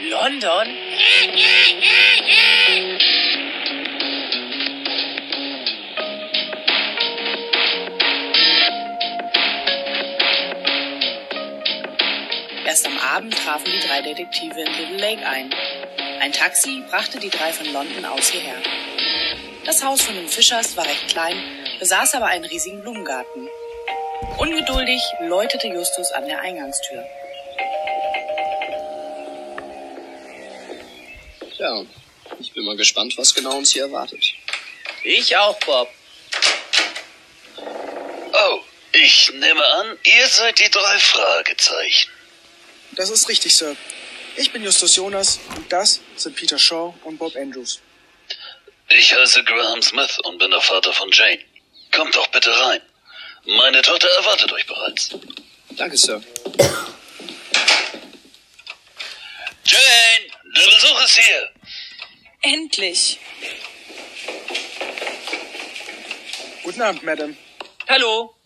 [0.00, 0.68] London?
[12.64, 15.50] Erst am Abend trafen die drei Detektive in Little Lake ein.
[16.20, 18.60] Ein Taxi brachte die drei von London aus hierher.
[19.64, 21.36] Das Haus von den Fischers war recht klein,
[21.78, 23.48] besaß aber einen riesigen Blumengarten.
[24.36, 27.04] Ungeduldig läutete Justus an der Eingangstür.
[31.56, 31.84] Ja,
[32.40, 34.24] ich bin mal gespannt, was genau uns hier erwartet.
[35.04, 35.88] Ich auch, Bob.
[37.56, 38.60] Oh,
[38.92, 42.10] ich nehme an, ihr seid die drei Fragezeichen.
[42.92, 43.76] Das ist richtig, Sir.
[44.40, 47.80] Ich bin Justus Jonas und das sind Peter Shaw und Bob Andrews.
[48.88, 51.40] Ich heiße Graham Smith und bin der Vater von Jane.
[51.90, 52.80] Kommt doch bitte rein.
[53.46, 55.10] Meine Tochter erwartet euch bereits.
[55.70, 56.22] Danke, Sir.
[59.64, 61.50] Jane, der Besuch ist hier.
[62.42, 63.18] Endlich!
[66.62, 67.36] Guten Abend, Madam.
[67.88, 68.36] Hallo.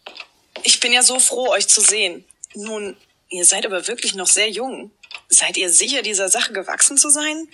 [0.62, 2.24] Ich bin ja so froh, euch zu sehen.
[2.55, 2.96] Nun,
[3.28, 4.90] ihr seid aber wirklich noch sehr jung.
[5.33, 7.49] Seid ihr sicher, dieser Sache gewachsen zu sein?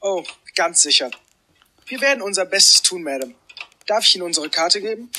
[0.00, 0.24] Oh,
[0.56, 1.12] ganz sicher.
[1.86, 3.36] Wir werden unser Bestes tun, Madam.
[3.86, 5.12] Darf ich Ihnen unsere Karte geben?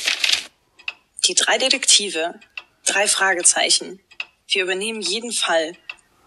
[1.26, 2.38] Die drei Detektive.
[2.86, 4.02] Drei Fragezeichen.
[4.50, 5.78] Wir übernehmen jeden Fall.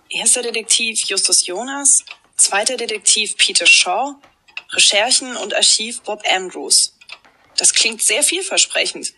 [0.09, 2.02] Erster Detektiv Justus Jonas,
[2.38, 4.14] zweiter Detektiv Peter Shaw,
[4.72, 6.96] Recherchen und Archiv Bob Andrews.
[7.59, 9.12] Das klingt sehr vielversprechend.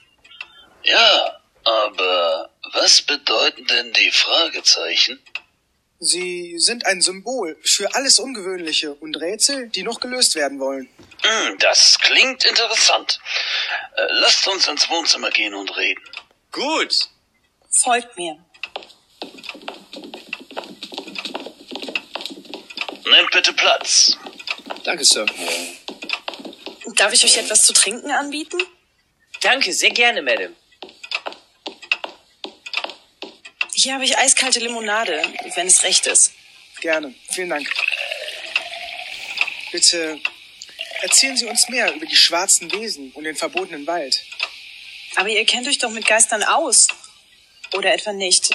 [0.83, 5.21] Ja, aber was bedeuten denn die Fragezeichen?
[6.03, 10.89] Sie sind ein Symbol für alles Ungewöhnliche und Rätsel, die noch gelöst werden wollen.
[11.23, 13.21] Hm, das klingt interessant.
[13.97, 16.03] Äh, lasst uns ins Wohnzimmer gehen und reden.
[16.53, 17.11] Gut.
[17.69, 18.43] Folgt mir.
[23.05, 24.17] Nehmt bitte Platz.
[24.85, 25.27] Danke, Sir.
[26.97, 28.59] Darf ich euch etwas zu trinken anbieten?
[29.43, 30.57] Danke, sehr gerne, Madam.
[33.83, 35.23] Hier habe ich eiskalte Limonade,
[35.55, 36.35] wenn es recht ist.
[36.83, 37.15] Gerne.
[37.31, 37.67] Vielen Dank.
[39.73, 40.21] Bitte
[41.01, 44.23] erzählen Sie uns mehr über die schwarzen Wesen und den verbotenen Wald.
[45.17, 46.89] Aber ihr kennt euch doch mit Geistern aus.
[47.73, 48.51] Oder etwa nicht?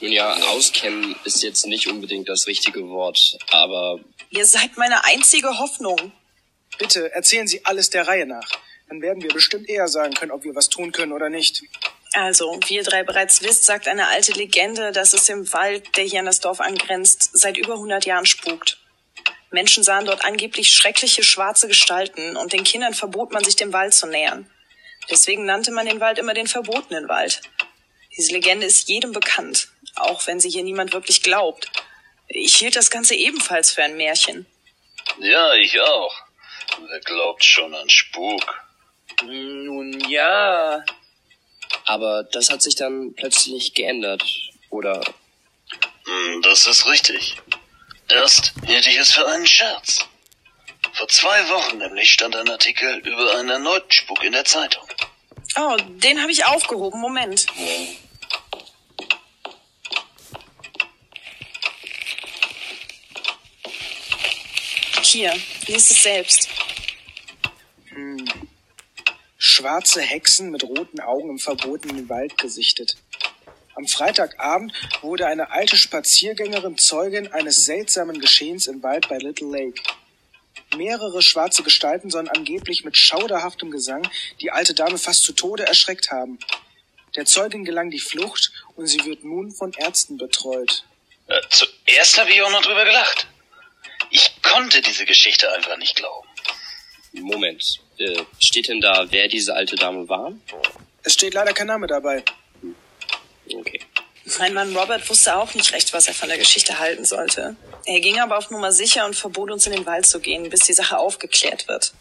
[0.00, 3.98] Nun ja, auskennen ist jetzt nicht unbedingt das richtige Wort, aber
[4.30, 6.12] Ihr seid meine einzige Hoffnung.
[6.78, 8.48] Bitte erzählen Sie alles der Reihe nach.
[8.88, 11.64] Dann werden wir bestimmt eher sagen können, ob wir was tun können oder nicht.
[12.14, 16.04] Also, wie ihr drei bereits wisst, sagt eine alte Legende, dass es im Wald, der
[16.04, 18.78] hier an das Dorf angrenzt, seit über 100 Jahren spukt.
[19.50, 23.94] Menschen sahen dort angeblich schreckliche schwarze Gestalten und den Kindern verbot man sich dem Wald
[23.94, 24.50] zu nähern.
[25.10, 27.40] Deswegen nannte man den Wald immer den verbotenen Wald.
[28.16, 31.70] Diese Legende ist jedem bekannt, auch wenn sie hier niemand wirklich glaubt.
[32.28, 34.46] Ich hielt das Ganze ebenfalls für ein Märchen.
[35.18, 36.14] Ja, ich auch.
[36.88, 38.62] Wer glaubt schon an Spuk?
[39.24, 40.82] Nun ja.
[41.84, 44.22] Aber das hat sich dann plötzlich geändert,
[44.70, 45.00] oder?
[46.04, 47.36] Hm, Das ist richtig.
[48.08, 50.06] Erst hielt ich es für einen Scherz.
[50.92, 54.86] Vor zwei Wochen nämlich stand ein Artikel über einen erneuten Spuk in der Zeitung.
[55.56, 57.00] Oh, den habe ich aufgehoben.
[57.00, 57.46] Moment.
[65.02, 65.32] Hier,
[65.66, 66.48] lies es selbst.
[67.88, 68.24] Hm.
[69.62, 72.96] Schwarze Hexen mit roten Augen im verbotenen Wald gesichtet.
[73.76, 74.72] Am Freitagabend
[75.02, 79.80] wurde eine alte Spaziergängerin Zeugin eines seltsamen Geschehens im Wald bei Little Lake.
[80.76, 84.02] Mehrere schwarze Gestalten sollen angeblich mit schauderhaftem Gesang
[84.40, 86.40] die alte Dame fast zu Tode erschreckt haben.
[87.14, 90.84] Der Zeugin gelang die Flucht und sie wird nun von Ärzten betreut.
[91.28, 93.28] Äh, zuerst habe ich auch noch drüber gelacht.
[94.10, 96.26] Ich konnte diese Geschichte einfach nicht glauben.
[97.12, 100.32] Moment, äh, steht denn da, wer diese alte Dame war?
[101.02, 102.24] Es steht leider kein Name dabei.
[103.52, 103.80] Okay.
[104.38, 107.56] Mein Mann Robert wusste auch nicht recht, was er von der Geschichte halten sollte.
[107.84, 110.60] Er ging aber auf Nummer sicher und verbot uns in den Wald zu gehen, bis
[110.60, 111.92] die Sache aufgeklärt wird.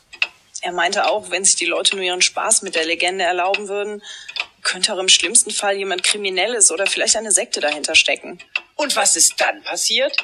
[0.61, 4.03] Er meinte auch, wenn sich die Leute nur ihren Spaß mit der Legende erlauben würden,
[4.61, 8.39] könnte auch im schlimmsten Fall jemand Kriminelles oder vielleicht eine Sekte dahinter stecken.
[8.75, 10.15] Und was ist dann passiert?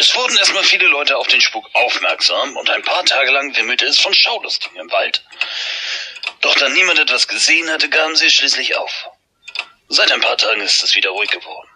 [0.00, 3.84] Es wurden erstmal viele Leute auf den Spuk aufmerksam und ein paar Tage lang wimmelte
[3.84, 5.22] es von Schaulustigen im Wald.
[6.40, 9.10] Doch da niemand etwas gesehen hatte, gaben sie es schließlich auf.
[9.88, 11.68] Seit ein paar Tagen ist es wieder ruhig geworden.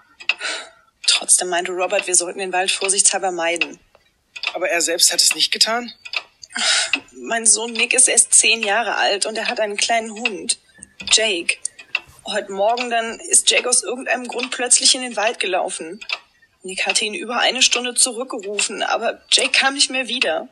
[1.06, 3.78] Trotzdem meinte Robert, wir sollten den Wald vorsichtshalber meiden.
[4.54, 5.92] Aber er selbst hat es nicht getan?
[7.12, 10.58] Mein Sohn Nick ist erst zehn Jahre alt und er hat einen kleinen Hund.
[11.12, 11.58] Jake.
[12.24, 16.00] Heute Morgen dann ist Jake aus irgendeinem Grund plötzlich in den Wald gelaufen.
[16.64, 20.48] Nick hatte ihn über eine Stunde zurückgerufen, aber Jake kam nicht mehr wieder.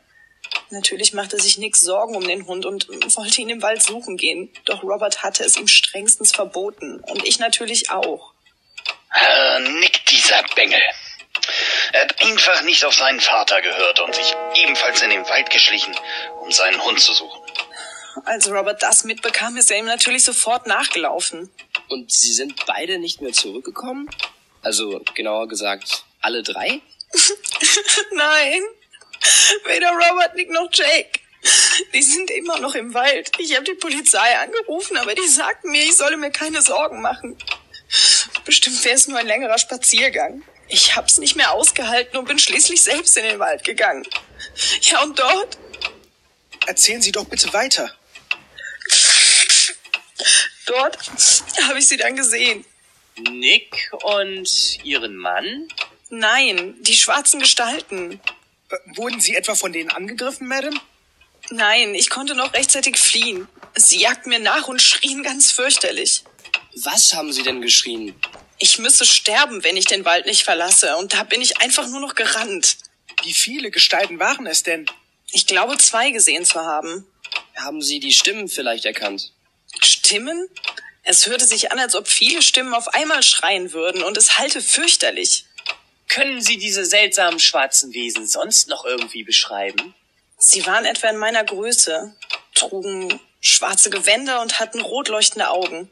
[0.68, 4.52] Natürlich machte sich Nick Sorgen um den Hund und wollte ihn im Wald suchen gehen.
[4.66, 7.00] Doch Robert hatte es ihm strengstens verboten.
[7.00, 8.34] Und ich natürlich auch.
[9.08, 10.80] Herr Nick, dieser Bengel.
[11.92, 15.94] Er hat einfach nicht auf seinen Vater gehört und sich ebenfalls in den Wald geschlichen,
[16.42, 17.40] um seinen Hund zu suchen.
[18.26, 21.50] Als Robert das mitbekam, ist er ihm natürlich sofort nachgelaufen.
[21.88, 24.10] Und sie sind beide nicht mehr zurückgekommen?
[24.62, 26.80] Also genauer gesagt, alle drei?
[28.12, 28.62] Nein,
[29.66, 31.20] weder Robert, Nick noch Jake.
[31.92, 33.32] Die sind immer noch im Wald.
[33.38, 37.36] Ich habe die Polizei angerufen, aber die sagten mir, ich solle mir keine Sorgen machen.
[38.44, 40.42] Bestimmt wäre es nur ein längerer Spaziergang.
[40.68, 44.06] Ich hab's nicht mehr ausgehalten und bin schließlich selbst in den Wald gegangen.
[44.82, 45.58] Ja, und dort?
[46.66, 47.90] Erzählen Sie doch bitte weiter.
[50.66, 50.96] Dort
[51.68, 52.64] habe ich sie dann gesehen.
[53.16, 55.68] Nick und ihren Mann?
[56.10, 58.20] Nein, die schwarzen Gestalten.
[58.70, 60.78] Äh, Wurden Sie etwa von denen angegriffen, Madame?
[61.50, 63.48] Nein, ich konnte noch rechtzeitig fliehen.
[63.74, 66.24] Sie jagten mir nach und schrien ganz fürchterlich.
[66.74, 68.14] Was haben sie denn geschrien?
[68.58, 72.00] Ich müsse sterben, wenn ich den Wald nicht verlasse, und da bin ich einfach nur
[72.00, 72.76] noch gerannt.
[73.24, 74.86] Wie viele Gestalten waren es denn?
[75.32, 77.06] Ich glaube, zwei gesehen zu haben.
[77.56, 79.32] Haben sie die Stimmen vielleicht erkannt?
[79.80, 80.48] Stimmen?
[81.04, 84.62] Es hörte sich an, als ob viele Stimmen auf einmal schreien würden, und es hallte
[84.62, 85.46] fürchterlich.
[86.08, 89.94] Können Sie diese seltsamen schwarzen Wesen sonst noch irgendwie beschreiben?
[90.38, 92.14] Sie waren etwa in meiner Größe,
[92.54, 95.90] trugen schwarze Gewänder und hatten rot leuchtende Augen.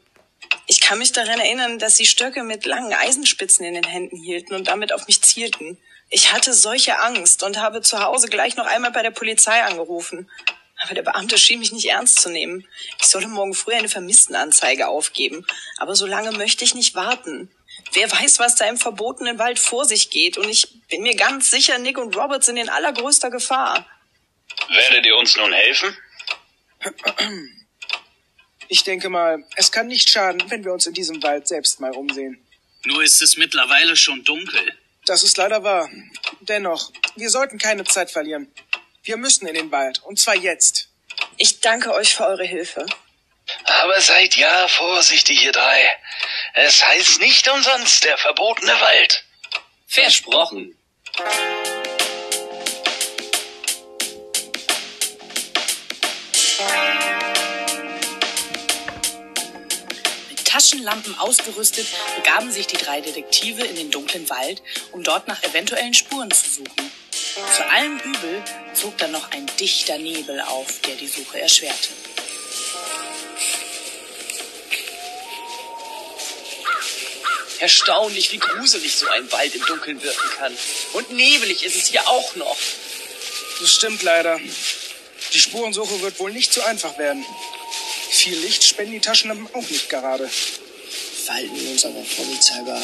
[0.67, 4.53] Ich kann mich daran erinnern, dass sie Stöcke mit langen Eisenspitzen in den Händen hielten
[4.53, 5.77] und damit auf mich zielten.
[6.09, 10.29] Ich hatte solche Angst und habe zu Hause gleich noch einmal bei der Polizei angerufen.
[10.83, 12.67] Aber der Beamte schien mich nicht ernst zu nehmen.
[12.99, 15.45] Ich solle morgen früh eine Vermisstenanzeige aufgeben.
[15.77, 17.51] Aber so lange möchte ich nicht warten.
[17.93, 20.37] Wer weiß, was da im verbotenen Wald vor sich geht.
[20.37, 23.85] Und ich bin mir ganz sicher, Nick und Robert sind in allergrößter Gefahr.
[24.69, 25.95] Werdet ihr uns nun helfen?
[28.67, 31.91] Ich denke mal, es kann nicht schaden, wenn wir uns in diesem Wald selbst mal
[31.91, 32.43] umsehen.
[32.85, 34.73] Nur ist es mittlerweile schon dunkel.
[35.05, 35.89] Das ist leider wahr.
[36.41, 38.51] Dennoch, wir sollten keine Zeit verlieren.
[39.03, 40.89] Wir müssen in den Wald, und zwar jetzt.
[41.37, 42.85] Ich danke euch für eure Hilfe.
[43.65, 45.89] Aber seid ja vorsichtig, ihr drei.
[46.53, 49.23] Es heißt nicht umsonst der verbotene Wald.
[49.87, 50.77] Versprochen.
[60.29, 61.87] Mit Taschenlampen ausgerüstet,
[62.17, 64.61] begaben sich die drei Detektive in den dunklen Wald,
[64.91, 67.00] um dort nach eventuellen Spuren zu suchen.
[67.33, 71.89] Zu allem Übel zog dann noch ein dichter Nebel auf, der die Suche erschwerte.
[77.59, 80.57] Erstaunlich, wie gruselig so ein Wald im Dunkeln wirken kann.
[80.93, 82.57] Und nebelig ist es hier auch noch.
[83.61, 84.39] Das stimmt leider.
[85.33, 87.23] Die Spurensuche wird wohl nicht so einfach werden.
[88.09, 90.29] Viel Licht spenden die Taschenlampen auch nicht gerade.
[91.25, 92.81] Verhalten wir uns aber vorsichtshalber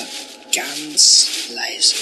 [0.58, 1.96] ganz leise.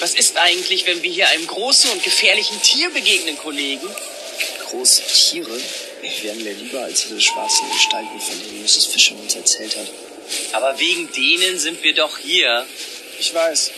[0.00, 3.88] Was ist eigentlich, wenn wir hier einem großen und gefährlichen Tier begegnen, Kollegen?
[4.70, 5.58] Große Tiere
[6.22, 8.86] wären mir lieber als diese schwarzen Gestalten, von denen Mrs.
[8.86, 9.86] Fisher uns erzählt hat.
[10.52, 12.66] Aber wegen denen sind wir doch hier.
[13.18, 13.70] Ich weiß.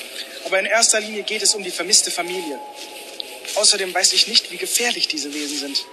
[0.44, 2.58] Aber in erster Linie geht es um die vermisste Familie.
[3.54, 5.84] Außerdem weiß ich nicht, wie gefährlich diese Wesen sind.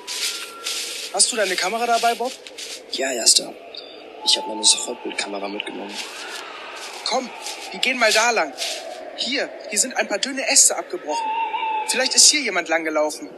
[1.14, 2.32] Hast du deine Kamera dabei, Bob?
[2.92, 3.54] Ja, Erster.
[4.26, 5.96] Ich habe meine Sofortbildkamera mitgenommen.
[7.08, 7.30] Komm,
[7.72, 8.54] wir gehen mal da lang.
[9.16, 11.26] Hier, hier sind ein paar dünne Äste abgebrochen.
[11.88, 13.30] Vielleicht ist hier jemand langgelaufen.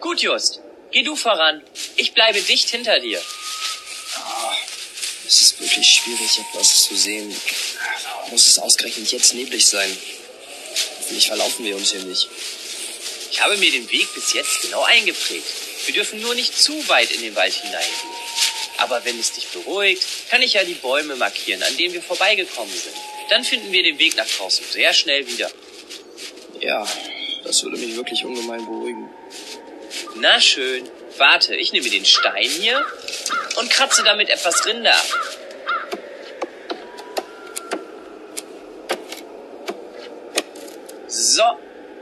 [0.00, 0.60] Gut, Just.
[0.90, 1.62] Geh du voran.
[1.94, 3.22] Ich bleibe dicht hinter dir.
[5.24, 7.34] Es ist wirklich schwierig, etwas zu sehen.
[8.04, 9.96] Warum muss es ausgerechnet jetzt neblig sein?
[10.98, 12.28] Hoffentlich verlaufen wir uns hier nicht.
[13.30, 15.46] Ich habe mir den Weg bis jetzt genau eingeprägt.
[15.84, 18.10] Wir dürfen nur nicht zu weit in den Wald hineingehen.
[18.78, 22.74] Aber wenn es dich beruhigt, kann ich ja die Bäume markieren, an denen wir vorbeigekommen
[22.74, 22.94] sind.
[23.30, 25.50] Dann finden wir den Weg nach draußen sehr schnell wieder.
[26.60, 26.86] Ja,
[27.44, 29.10] das würde mich wirklich ungemein beruhigen.
[30.16, 30.88] Na schön.
[31.16, 32.84] Warte, ich nehme den Stein hier
[33.56, 35.06] und kratze damit etwas Rinde ab.
[41.08, 41.42] So,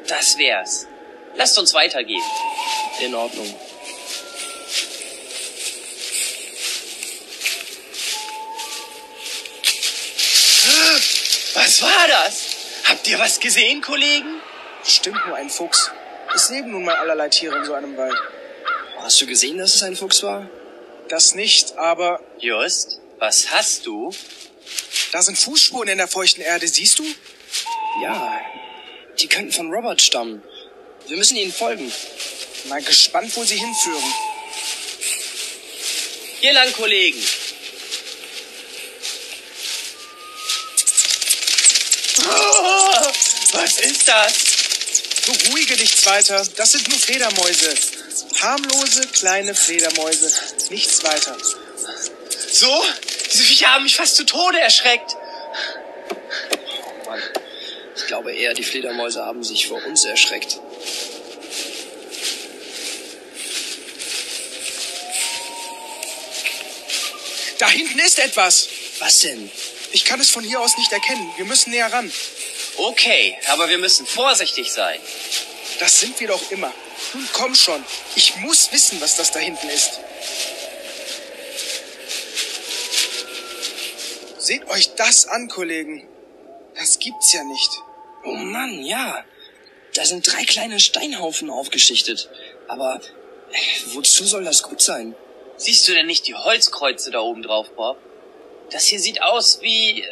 [0.08, 0.86] das wär's.
[1.36, 2.22] Lasst uns weitergehen.
[3.00, 3.54] In Ordnung.
[11.54, 12.46] Was war das?
[12.84, 14.40] Habt ihr was gesehen, Kollegen?
[14.84, 15.90] Stimmt nur ein Fuchs.
[16.34, 18.16] Es leben nun mal allerlei Tiere in so einem Wald.
[18.98, 20.48] Hast du gesehen, dass es ein Fuchs war?
[21.08, 24.12] Das nicht, aber Just, was hast du?
[25.12, 27.04] da sind Fußspuren in der feuchten Erde, siehst du?
[28.02, 28.40] Ja,
[29.20, 30.42] die könnten von Robert stammen.
[31.06, 31.92] Wir müssen ihnen folgen.
[32.68, 34.14] Mal gespannt, wo sie hinführen.
[36.40, 37.22] Hier lang, Kollegen.
[42.26, 43.12] Oh,
[43.54, 44.32] was ist das?
[45.26, 46.44] Beruhige dich weiter.
[46.56, 47.74] Das sind nur Fledermäuse.
[48.42, 50.30] Harmlose kleine Fledermäuse.
[50.70, 51.36] Nichts weiter.
[52.50, 52.84] So?
[53.32, 55.16] Diese Viecher haben mich fast zu Tode erschreckt.
[57.06, 57.22] Mann,
[57.96, 60.60] ich glaube eher, die Fledermäuse haben sich vor uns erschreckt.
[67.58, 68.68] Da hinten ist etwas.
[68.98, 69.50] Was denn?
[69.92, 71.32] Ich kann es von hier aus nicht erkennen.
[71.36, 72.12] Wir müssen näher ran.
[72.76, 75.00] Okay, aber wir müssen vorsichtig sein.
[75.78, 76.72] Das sind wir doch immer.
[77.12, 77.84] Nun komm schon.
[78.16, 80.00] Ich muss wissen, was das da hinten ist.
[84.38, 86.06] Seht euch das an, Kollegen.
[86.74, 87.70] Das gibt's ja nicht.
[88.24, 89.24] Oh Mann, ja.
[89.94, 92.28] Da sind drei kleine Steinhaufen aufgeschichtet.
[92.68, 93.00] Aber
[93.52, 93.56] äh,
[93.94, 95.14] wozu soll das gut sein?
[95.56, 97.98] Siehst du denn nicht die Holzkreuze da oben drauf, Bob?
[98.70, 100.04] Das hier sieht aus wie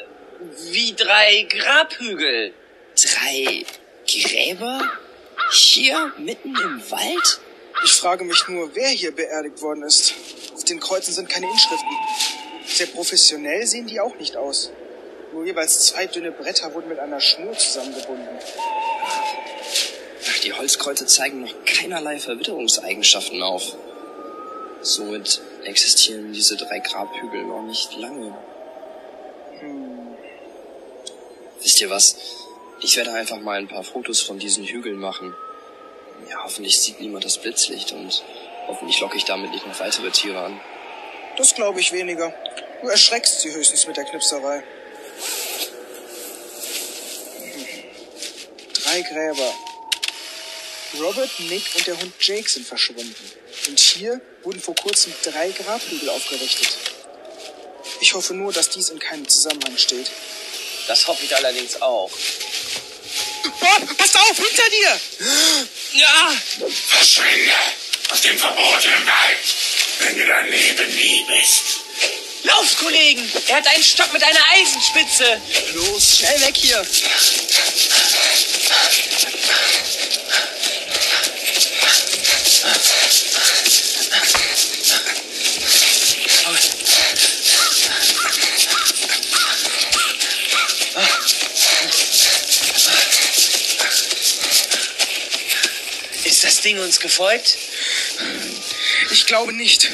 [0.71, 2.55] wie drei Grabhügel.
[2.97, 3.65] Drei
[4.07, 4.91] Gräber?
[5.53, 7.41] Hier, mitten im Wald?
[7.85, 10.15] Ich frage mich nur, wer hier beerdigt worden ist.
[10.55, 11.97] Auf den Kreuzen sind keine Inschriften.
[12.67, 14.71] Sehr professionell sehen die auch nicht aus.
[15.33, 18.29] Nur jeweils zwei dünne Bretter wurden mit einer Schnur zusammengebunden.
[19.05, 23.77] Ach, die Holzkreuze zeigen noch keinerlei Verwitterungseigenschaften auf.
[24.83, 28.37] Somit existieren diese drei Grabhügel noch nicht lange.
[29.61, 30.02] Hm.
[31.63, 32.17] Wisst ihr was?
[32.81, 35.35] Ich werde einfach mal ein paar Fotos von diesen Hügeln machen.
[36.29, 38.25] Ja, hoffentlich sieht niemand das Blitzlicht und
[38.67, 40.61] hoffentlich locke ich damit nicht noch weitere Tiere an.
[41.37, 42.35] Das glaube ich weniger.
[42.81, 44.65] Du erschreckst sie höchstens mit der Knipserei.
[48.83, 49.55] Drei Gräber.
[51.01, 53.15] Robert, Nick und der Hund Jake sind verschwunden.
[53.69, 56.77] Und hier wurden vor kurzem drei Grabhügel aufgerichtet.
[58.01, 60.11] Ich hoffe nur, dass dies in keinem Zusammenhang steht.
[60.87, 62.11] Das hoffe ich allerdings auch.
[63.61, 65.01] Bob, pass auf, hinter dir!
[65.93, 66.33] Ja!
[66.89, 67.53] Verschwinde
[68.11, 69.39] aus dem verbotenen Wald,
[70.01, 71.63] wenn du dein Leben liebst.
[72.45, 73.31] Lauf, Kollegen!
[73.47, 75.41] Er hat einen Stock mit einer Eisenspitze.
[75.75, 76.85] Los, schnell weg hier!
[96.63, 97.57] Ding uns gefolgt?
[99.11, 99.91] Ich glaube nicht.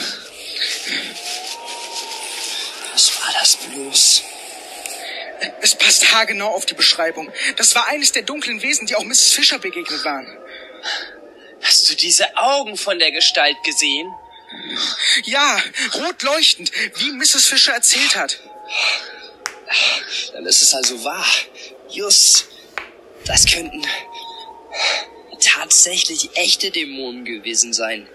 [2.93, 4.23] Was war das bloß?
[5.61, 7.33] Es passt haargenau auf die Beschreibung.
[7.57, 9.33] Das war eines der dunklen Wesen, die auch Mrs.
[9.33, 10.27] Fisher begegnet waren.
[11.63, 14.13] Hast du diese Augen von der Gestalt gesehen?
[15.25, 15.63] Ja,
[15.95, 17.47] rot leuchtend, wie Mrs.
[17.47, 18.41] Fisher erzählt hat.
[20.33, 21.27] Dann ist es also wahr.
[21.91, 22.47] Just,
[23.25, 23.87] das könnten
[25.41, 28.09] tatsächlich echte Dämonen gewesen sein.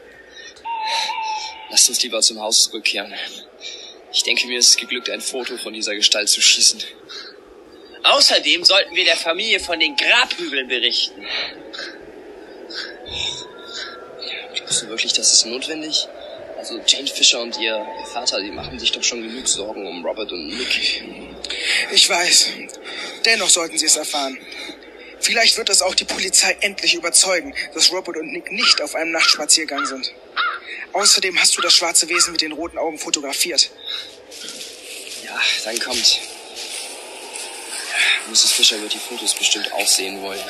[1.70, 3.14] Lasst uns lieber zum Haus zurückkehren.
[4.12, 6.84] Ich denke, mir ist es geglückt, ein Foto von dieser Gestalt zu schießen.
[8.04, 11.26] Außerdem sollten wir der Familie von den Grabhügeln berichten.
[14.54, 16.08] Glaubst du wirklich, das ist notwendig?
[16.58, 20.06] Also Jane Fisher und ihr, ihr Vater, die machen sich doch schon genug Sorgen um
[20.06, 21.04] Robert und Nick.
[21.92, 22.52] Ich weiß.
[23.26, 24.38] Dennoch sollten sie es erfahren.
[25.24, 29.12] Vielleicht wird es auch die Polizei endlich überzeugen, dass Robert und Nick nicht auf einem
[29.12, 30.14] Nachtspaziergang sind.
[30.92, 33.72] Außerdem hast du das schwarze Wesen mit den roten Augen fotografiert.
[35.24, 36.20] Ja, dann kommt.
[38.30, 38.52] Mrs.
[38.52, 40.44] Fisher wird die Fotos bestimmt auch sehen wollen.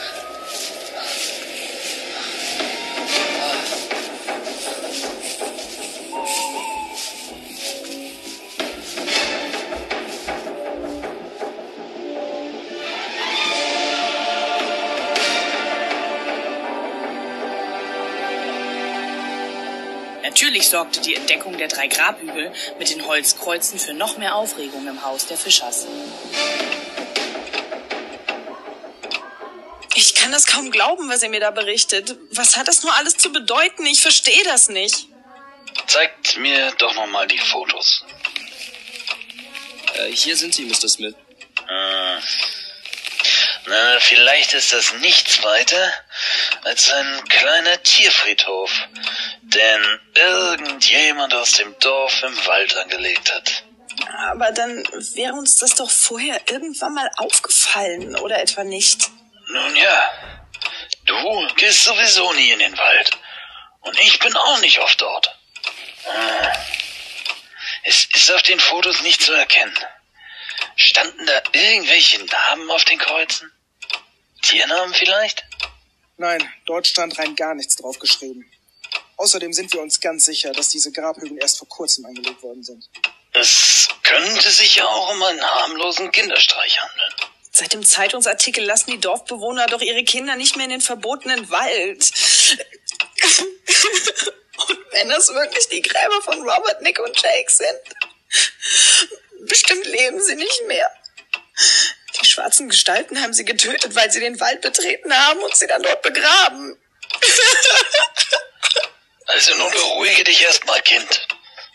[20.74, 25.28] Sorgte die Entdeckung der drei Grabhügel mit den Holzkreuzen für noch mehr Aufregung im Haus
[25.28, 25.86] der Fischers.
[29.94, 32.18] Ich kann das kaum glauben, was er mir da berichtet.
[32.32, 33.86] Was hat das nur alles zu bedeuten?
[33.86, 35.10] Ich verstehe das nicht.
[35.86, 38.04] Zeigt mir doch noch mal die Fotos.
[39.94, 40.90] Äh, hier sind sie, Mr.
[40.90, 41.14] Smith.
[41.68, 42.24] Hm.
[43.66, 45.94] Na, vielleicht ist das nichts weiter
[46.64, 48.72] als ein kleiner Tierfriedhof,
[49.42, 53.64] den irgendjemand aus dem Dorf im Wald angelegt hat.
[54.32, 54.84] Aber dann
[55.16, 59.10] wäre uns das doch vorher irgendwann mal aufgefallen, oder etwa nicht?
[59.48, 60.12] Nun ja,
[61.06, 63.12] du gehst sowieso nie in den Wald.
[63.82, 65.38] Und ich bin auch nicht oft dort.
[66.04, 66.50] Hm.
[67.84, 69.78] Es ist auf den Fotos nicht zu erkennen.
[70.76, 73.52] Standen da irgendwelche Namen auf den Kreuzen?
[74.42, 75.44] Tiernamen vielleicht?
[76.18, 78.50] Nein, dort stand rein gar nichts drauf geschrieben.
[79.18, 82.90] Außerdem sind wir uns ganz sicher, dass diese Grabhügel erst vor kurzem angelegt worden sind.
[83.34, 87.14] Es könnte sich ja auch um einen harmlosen Kinderstreich handeln.
[87.52, 92.12] Seit dem Zeitungsartikel lassen die Dorfbewohner doch ihre Kinder nicht mehr in den verbotenen Wald.
[94.68, 97.80] Und wenn das wirklich die Gräber von Robert, Nick und Jake sind,
[99.48, 100.90] bestimmt leben sie nicht mehr.
[102.22, 105.84] Die schwarzen Gestalten haben sie getötet, weil sie den Wald betreten haben und sie dann
[105.84, 106.78] dort begraben.
[109.26, 111.28] Also nun beruhige dich erstmal, Kind.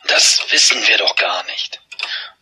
[0.05, 1.81] Das wissen wir doch gar nicht.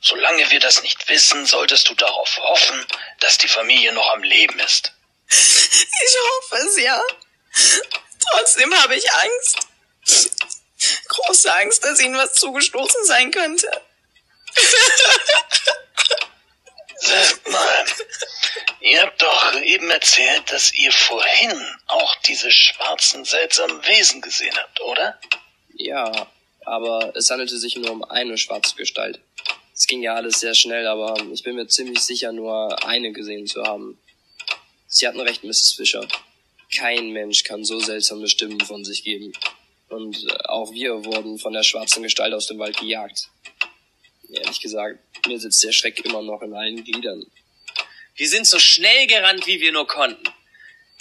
[0.00, 2.86] Solange wir das nicht wissen, solltest du darauf hoffen,
[3.20, 4.92] dass die Familie noch am Leben ist.
[5.28, 7.02] Ich hoffe es ja.
[8.30, 9.58] Trotzdem habe ich Angst.
[11.08, 13.85] Große Angst, dass ihnen was zugestoßen sein könnte.
[16.98, 17.84] Sagt mal,
[18.80, 24.80] ihr habt doch eben erzählt, dass ihr vorhin auch diese schwarzen, seltsamen Wesen gesehen habt,
[24.80, 25.18] oder?
[25.74, 26.26] Ja,
[26.64, 29.20] aber es handelte sich nur um eine schwarze Gestalt.
[29.74, 33.46] Es ging ja alles sehr schnell, aber ich bin mir ziemlich sicher, nur eine gesehen
[33.46, 33.98] zu haben.
[34.88, 35.74] Sie hatten recht, Mrs.
[35.76, 36.08] Fisher.
[36.74, 39.32] Kein Mensch kann so seltsame Stimmen von sich geben.
[39.88, 43.28] Und äh, auch wir wurden von der schwarzen Gestalt aus dem Wald gejagt.
[44.30, 47.24] Ehrlich gesagt, mir sitzt der Schreck immer noch in allen Gliedern.
[48.16, 50.24] Wir sind so schnell gerannt, wie wir nur konnten.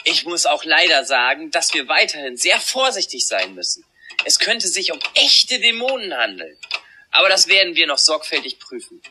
[0.03, 3.84] Ich muss auch leider sagen, dass wir weiterhin sehr vorsichtig sein müssen.
[4.26, 6.57] Es könnte sich um echte Dämonen handeln.
[7.11, 9.01] Aber das werden wir noch sorgfältig prüfen.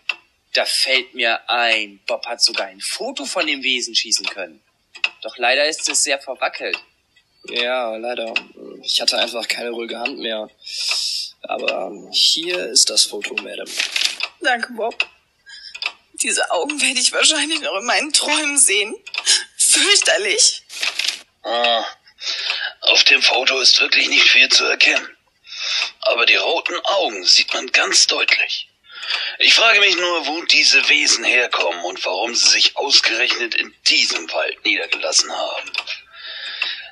[0.52, 4.62] Da fällt mir ein, Bob hat sogar ein Foto von dem Wesen schießen können.
[5.22, 6.78] Doch leider ist es sehr verwackelt.
[7.48, 8.32] Ja, leider.
[8.82, 10.48] Ich hatte einfach keine ruhige Hand mehr.
[11.42, 13.70] Aber hier ist das Foto, Madame.
[14.44, 15.08] Danke, Bob.
[16.22, 18.94] Diese Augen werde ich wahrscheinlich noch in meinen Träumen sehen.
[19.56, 20.62] Fürchterlich.
[21.42, 21.84] Ah,
[22.82, 25.16] auf dem Foto ist wirklich nicht viel zu erkennen.
[26.02, 28.68] Aber die roten Augen sieht man ganz deutlich.
[29.38, 34.30] Ich frage mich nur, wo diese Wesen herkommen und warum sie sich ausgerechnet in diesem
[34.32, 35.72] Wald niedergelassen haben.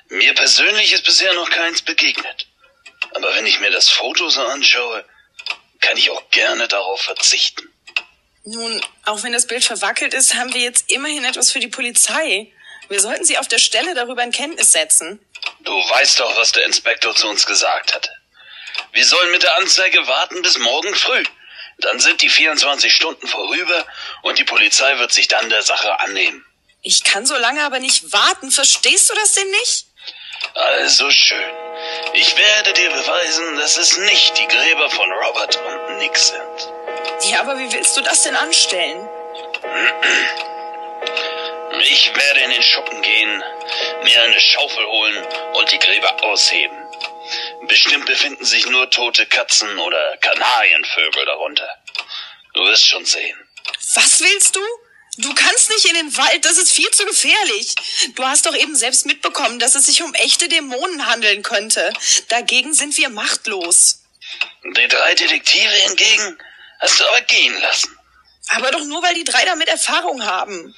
[0.08, 2.46] Mir persönlich ist bisher noch keins begegnet.
[3.14, 5.04] Aber wenn ich mir das Foto so anschaue,
[5.82, 7.68] kann ich auch gerne darauf verzichten.
[8.44, 12.50] Nun, auch wenn das Bild verwackelt ist, haben wir jetzt immerhin etwas für die Polizei.
[12.88, 15.20] Wir sollten sie auf der Stelle darüber in Kenntnis setzen.
[15.60, 18.10] Du weißt doch, was der Inspektor zu uns gesagt hatte.
[18.92, 21.24] Wir sollen mit der Anzeige warten bis morgen früh.
[21.78, 23.86] Dann sind die 24 Stunden vorüber
[24.22, 26.44] und die Polizei wird sich dann der Sache annehmen.
[26.82, 28.50] Ich kann so lange aber nicht warten.
[28.50, 29.86] Verstehst du das denn nicht?
[30.54, 31.54] Also schön.
[32.14, 36.72] Ich werde dir beweisen, dass es nicht die Gräber von Robert und Nick sind.
[37.30, 39.08] Ja, aber wie willst du das denn anstellen?
[41.80, 43.44] Ich werde in den Schuppen gehen,
[44.04, 46.76] mir eine Schaufel holen und die Gräber ausheben.
[47.62, 51.68] Bestimmt befinden sich nur tote Katzen oder Kanarienvögel darunter.
[52.54, 53.38] Du wirst schon sehen.
[53.94, 54.60] Was willst du?
[55.18, 57.74] Du kannst nicht in den Wald, das ist viel zu gefährlich.
[58.14, 61.92] Du hast doch eben selbst mitbekommen, dass es sich um echte Dämonen handeln könnte.
[62.28, 64.00] Dagegen sind wir machtlos.
[64.64, 66.38] Die drei Detektive hingegen
[66.80, 67.94] hast du aber gehen lassen.
[68.48, 70.74] Aber doch nur, weil die drei damit Erfahrung haben.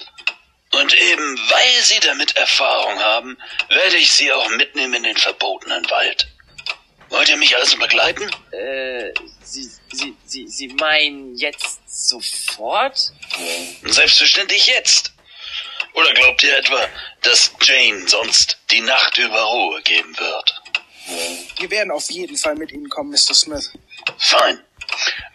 [0.72, 5.89] Und eben weil sie damit Erfahrung haben, werde ich sie auch mitnehmen in den verbotenen
[5.91, 6.26] Wald.
[7.14, 8.28] Wollt ihr mich also begleiten?
[8.50, 9.12] Äh,
[9.44, 13.12] Sie, Sie, Sie, Sie meinen jetzt sofort?
[13.84, 15.12] Selbstverständlich jetzt.
[15.92, 16.88] Oder glaubt ihr etwa,
[17.22, 20.62] dass Jane sonst die Nacht über Ruhe geben wird?
[21.60, 23.32] Wir werden auf jeden Fall mit Ihnen kommen, Mr.
[23.32, 23.70] Smith.
[24.18, 24.58] Fein.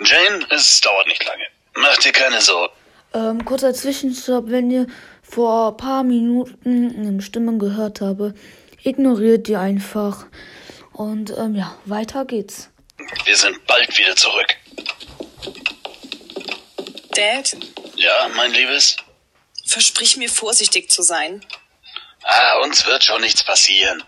[0.03, 1.45] Jane, es dauert nicht lange.
[1.75, 2.73] Mach dir keine Sorgen.
[3.13, 4.87] Ähm, kurzer Zwischenstopp, wenn ihr
[5.23, 8.33] vor paar Minuten eine Stimme gehört habe,
[8.83, 10.25] ignoriert die einfach.
[10.99, 12.67] Und ähm, ja, weiter geht's.
[13.23, 14.53] Wir sind bald wieder zurück.
[17.13, 17.55] Dad,
[17.95, 18.97] Ja, mein Liebes?
[19.65, 21.45] versprich mir vorsichtig zu sein.
[22.23, 24.03] Ah, uns wird schon nichts passieren.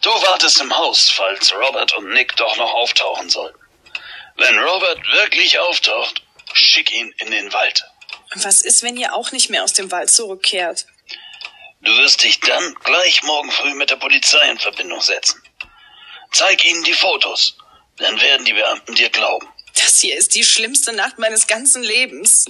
[0.00, 3.58] Du wartest im Haus, falls Robert und Nick doch noch auftauchen sollten.
[4.36, 6.22] Wenn Robert wirklich auftaucht,
[6.54, 7.84] schick ihn in den Wald.
[8.36, 10.86] Was ist, wenn ihr auch nicht mehr aus dem Wald zurückkehrt?
[11.82, 15.42] Du wirst dich dann gleich morgen früh mit der Polizei in Verbindung setzen.
[16.32, 17.56] Zeig ihnen die Fotos,
[17.96, 19.46] dann werden die Beamten dir glauben.
[19.74, 22.46] Das hier ist die schlimmste Nacht meines ganzen Lebens.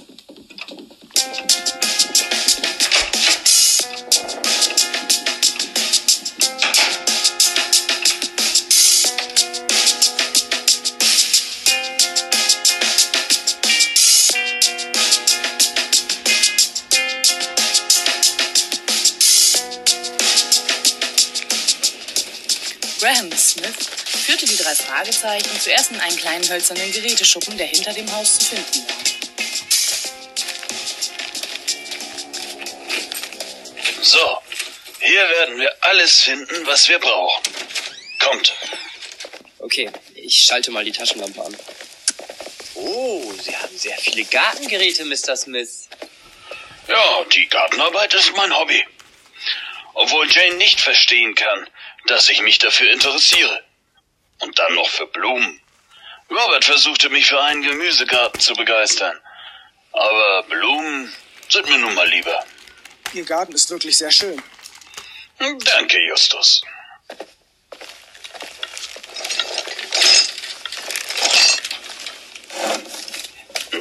[23.51, 23.75] Smith
[24.25, 28.45] führte die drei Fragezeichen zuerst in einen kleinen hölzernen Geräteschuppen, der hinter dem Haus zu
[28.45, 29.11] finden war.
[34.01, 34.37] So,
[34.99, 37.43] hier werden wir alles finden, was wir brauchen.
[38.19, 38.53] Kommt.
[39.59, 41.57] Okay, ich schalte mal die Taschenlampe an.
[42.75, 45.35] Oh, Sie haben sehr viele Gartengeräte, Mr.
[45.35, 45.89] Smith.
[46.87, 48.83] Ja, die Gartenarbeit ist mein Hobby.
[49.93, 51.67] Obwohl Jane nicht verstehen kann,
[52.07, 53.63] dass ich mich dafür interessiere.
[54.39, 55.61] Und dann noch für Blumen.
[56.29, 59.19] Robert versuchte mich für einen Gemüsegarten zu begeistern.
[59.91, 61.13] Aber Blumen
[61.49, 62.45] sind mir nun mal lieber.
[63.13, 64.41] Ihr Garten ist wirklich sehr schön.
[65.37, 66.61] Danke, Justus.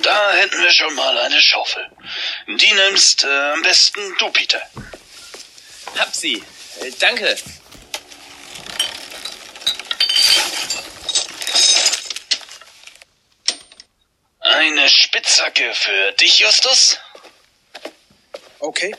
[0.03, 1.89] Da hätten wir schon mal eine Schaufel.
[2.47, 4.61] Die nimmst äh, am besten du, Peter.
[5.99, 6.43] Hab Sie.
[6.81, 7.37] Äh, danke.
[14.53, 16.99] Eine Spitzhacke für dich, Justus.
[18.59, 18.93] Okay.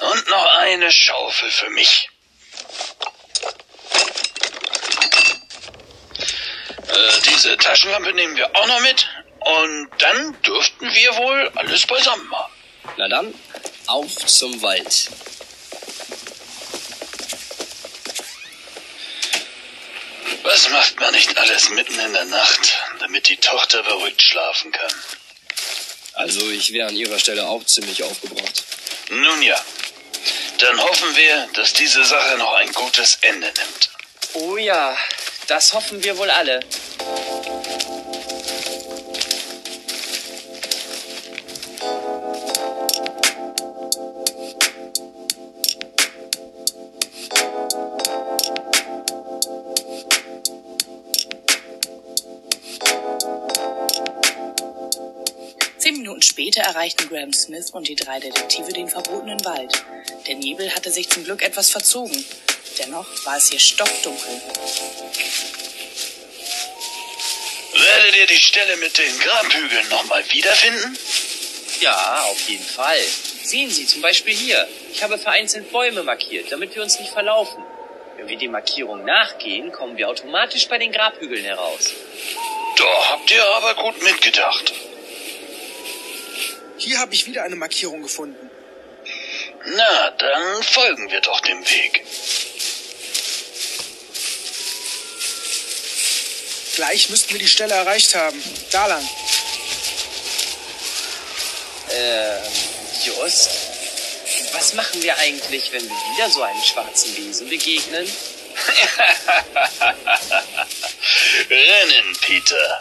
[0.00, 2.10] Und noch eine Schaufel für mich.
[6.88, 9.08] Äh, diese Taschenlampe nehmen wir auch noch mit.
[9.38, 12.52] Und dann dürften wir wohl alles beisammen haben.
[12.96, 13.34] Na dann,
[13.86, 15.10] auf zum Wald.
[20.70, 24.92] Macht man nicht alles mitten in der Nacht, damit die Tochter beruhigt schlafen kann?
[26.14, 28.64] Also ich wäre an ihrer Stelle auch ziemlich aufgebracht.
[29.10, 29.58] Nun ja,
[30.58, 33.90] dann hoffen wir, dass diese Sache noch ein gutes Ende nimmt.
[34.32, 34.96] Oh ja,
[35.46, 36.60] das hoffen wir wohl alle.
[56.56, 59.84] Später erreichten Graham Smith und die drei Detektive den verbotenen Wald.
[60.26, 62.24] Der Nebel hatte sich zum Glück etwas verzogen.
[62.78, 64.40] Dennoch war es hier stockdunkel.
[67.74, 70.98] Werdet ihr die Stelle mit den Grabhügeln nochmal wiederfinden?
[71.80, 73.00] Ja, auf jeden Fall.
[73.42, 74.66] Sehen Sie zum Beispiel hier.
[74.92, 77.62] Ich habe vereinzelt Bäume markiert, damit wir uns nicht verlaufen.
[78.16, 81.92] Wenn wir den Markierungen nachgehen, kommen wir automatisch bei den Grabhügeln heraus.
[82.78, 84.72] Da habt ihr aber gut mitgedacht.
[86.86, 88.48] Hier habe ich wieder eine Markierung gefunden.
[89.64, 92.04] Na, dann folgen wir doch dem Weg.
[96.76, 98.40] Gleich müssten wir die Stelle erreicht haben.
[98.70, 99.04] Da lang.
[101.90, 102.42] Ähm,
[103.02, 103.50] Just,
[104.52, 108.06] was machen wir eigentlich, wenn wir wieder so einem schwarzen Wesen begegnen?
[111.50, 112.80] Rennen, Peter.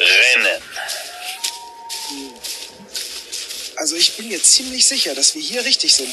[0.00, 0.62] Rennen.
[3.76, 6.12] Also ich bin mir ziemlich sicher, dass wir hier richtig sind.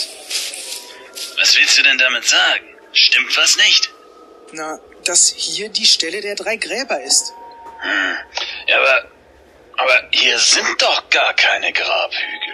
[1.40, 2.66] Was willst du denn damit sagen?
[2.92, 3.90] Stimmt was nicht?
[4.52, 7.34] Na, dass hier die Stelle der drei Gräber ist.
[7.82, 8.18] Hm.
[8.68, 9.12] Ja, aber,
[9.78, 12.54] aber hier sind doch gar keine Grabhügel.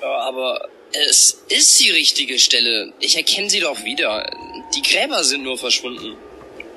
[0.00, 2.92] Ja, aber es ist die richtige Stelle.
[3.00, 4.30] Ich erkenne sie doch wieder.
[4.74, 6.16] Die Gräber sind nur verschwunden.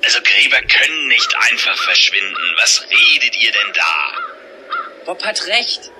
[0.04, 2.36] Also Gräber können nicht einfach verschwinden.
[2.58, 4.12] Was redet ihr denn da?
[5.06, 5.90] Bob hat recht.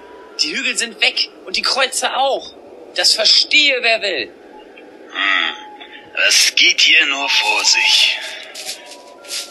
[0.42, 2.54] Die Hügel sind weg und die Kreuze auch.
[2.94, 4.32] Das verstehe wer will.
[5.10, 5.54] Hm.
[6.14, 8.18] Das geht hier nur vor sich.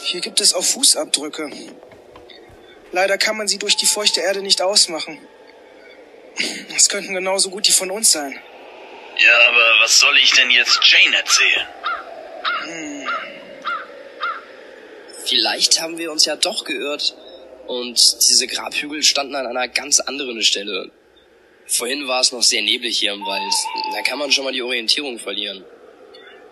[0.04, 1.50] Hier gibt es auch Fußabdrücke.
[2.92, 5.18] Leider kann man sie durch die feuchte Erde nicht ausmachen.
[6.74, 8.40] Es könnten genauso gut die von uns sein.
[9.18, 11.68] Ja, aber was soll ich denn jetzt Jane erzählen?
[12.62, 13.08] Hm.
[15.26, 17.14] Vielleicht haben wir uns ja doch geirrt
[17.68, 17.96] und
[18.28, 20.90] diese Grabhügel standen an einer ganz anderen Stelle.
[21.66, 23.52] Vorhin war es noch sehr neblig hier im Wald.
[23.94, 25.64] Da kann man schon mal die Orientierung verlieren.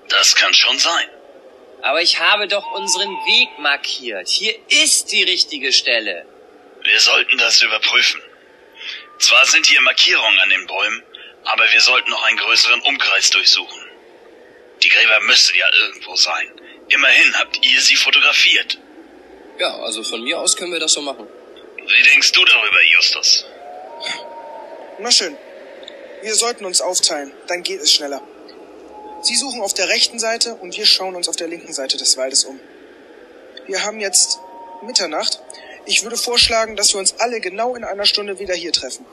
[0.08, 1.08] Das kann schon sein.
[1.82, 4.28] Aber ich habe doch unseren Weg markiert.
[4.28, 6.26] Hier ist die richtige Stelle.
[6.84, 8.20] Wir sollten das überprüfen.
[9.18, 11.02] Zwar sind hier Markierungen an den Bäumen,
[11.44, 13.82] aber wir sollten noch einen größeren Umkreis durchsuchen.
[14.82, 16.52] Die Gräber müssen ja irgendwo sein.
[16.88, 18.78] Immerhin habt ihr sie fotografiert.
[19.59, 21.26] Ja, also von mir aus können wir das so machen.
[21.76, 23.46] Wie denkst du darüber, Justus?
[24.98, 25.36] Na schön.
[26.22, 28.20] Wir sollten uns aufteilen, dann geht es schneller.
[29.22, 32.16] Sie suchen auf der rechten Seite und wir schauen uns auf der linken Seite des
[32.16, 32.61] Waldes um.
[33.66, 34.38] Wir haben jetzt
[34.82, 35.40] Mitternacht.
[35.86, 39.07] Ich würde vorschlagen, dass wir uns alle genau in einer Stunde wieder hier treffen.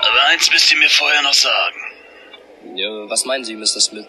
[0.00, 1.80] Aber eins müsst ihr mir vorher noch sagen.
[2.74, 3.80] Ja, was meinen Sie, Mr.
[3.80, 4.06] Smith?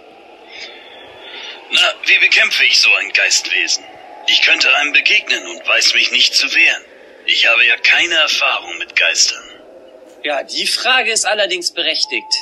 [1.72, 3.84] Na, wie bekämpfe ich so ein Geistwesen?
[4.28, 6.84] Ich könnte einem begegnen und weiß mich nicht zu wehren.
[7.28, 9.44] Ich habe ja keine Erfahrung mit Geistern.
[10.24, 12.34] Ja, die Frage ist allerdings berechtigt.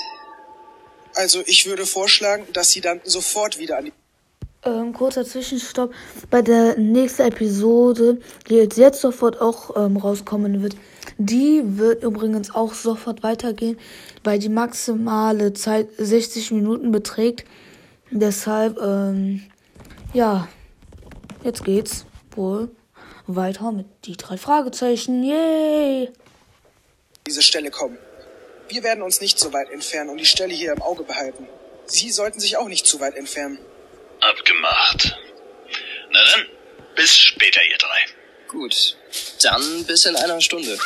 [1.16, 3.94] Also ich würde vorschlagen, dass Sie dann sofort wieder an die...
[4.66, 5.94] Ähm, kurzer Zwischenstopp.
[6.30, 10.78] Bei der nächsten Episode, die jetzt, jetzt sofort auch ähm, rauskommen wird,
[11.18, 13.78] die wird übrigens auch sofort weitergehen,
[14.24, 17.46] weil die maximale Zeit 60 Minuten beträgt.
[18.10, 19.44] Deshalb, ähm,
[20.14, 20.48] ja,
[21.44, 22.70] jetzt geht's wohl
[23.28, 25.24] weiter mit die drei Fragezeichen.
[25.24, 26.12] Yay!
[27.26, 27.98] Diese Stelle kommen.
[28.70, 31.48] Wir werden uns nicht so weit entfernen und die Stelle hier im Auge behalten.
[31.86, 33.60] Sie sollten sich auch nicht zu weit entfernen.
[34.22, 35.18] Abgemacht.
[36.12, 36.46] Na dann,
[36.96, 38.06] bis später, ihr drei.
[38.48, 38.98] Gut,
[39.42, 40.78] dann bis in einer Stunde.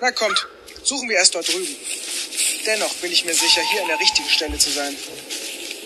[0.00, 0.46] Na kommt,
[0.82, 1.76] suchen wir erst dort drüben.
[2.66, 4.96] Dennoch bin ich mir sicher, hier an der richtigen Stelle zu sein.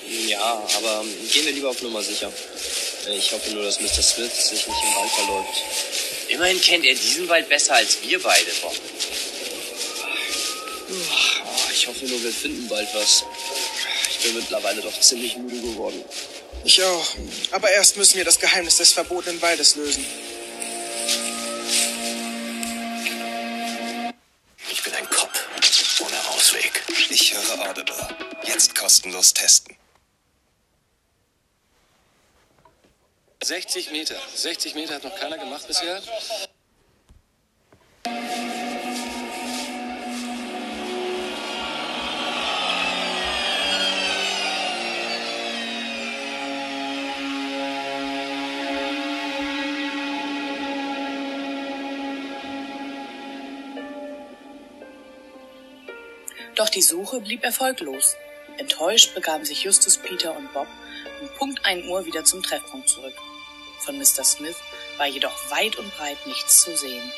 [0.06, 2.32] Ja, aber gehen wir lieber auf Nummer sicher.
[3.08, 4.02] Ich hoffe nur, dass Mr.
[4.02, 5.62] Smith sich nicht im Wald verläuft.
[6.28, 8.74] Immerhin kennt er diesen Wald besser als wir beide, Bob.
[11.72, 13.24] Ich hoffe nur, wir finden bald was.
[14.10, 16.02] Ich bin mittlerweile doch ziemlich müde geworden.
[16.64, 17.06] Ich auch.
[17.50, 20.04] Aber erst müssen wir das Geheimnis des verbotenen Waldes lösen.
[24.70, 25.30] Ich bin ein Cop.
[26.00, 26.82] Ohne Ausweg.
[27.10, 28.16] Ich höre Audible.
[28.46, 29.76] Jetzt kostenlos testen.
[33.44, 34.16] 60 Meter.
[34.34, 36.00] 60 Meter hat noch keiner gemacht bisher.
[56.54, 58.16] Doch die Suche blieb erfolglos.
[58.56, 60.68] Enttäuscht begaben sich Justus, Peter und Bob
[61.20, 63.14] um Punkt 1 Uhr wieder zum Treffpunkt zurück.
[63.84, 64.24] Von Mr.
[64.24, 64.56] Smith
[64.96, 67.12] war jedoch weit und breit nichts zu sehen.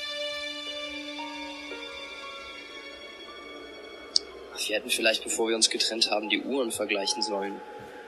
[4.67, 7.61] Wir hätten vielleicht, bevor wir uns getrennt haben, die Uhren vergleichen sollen.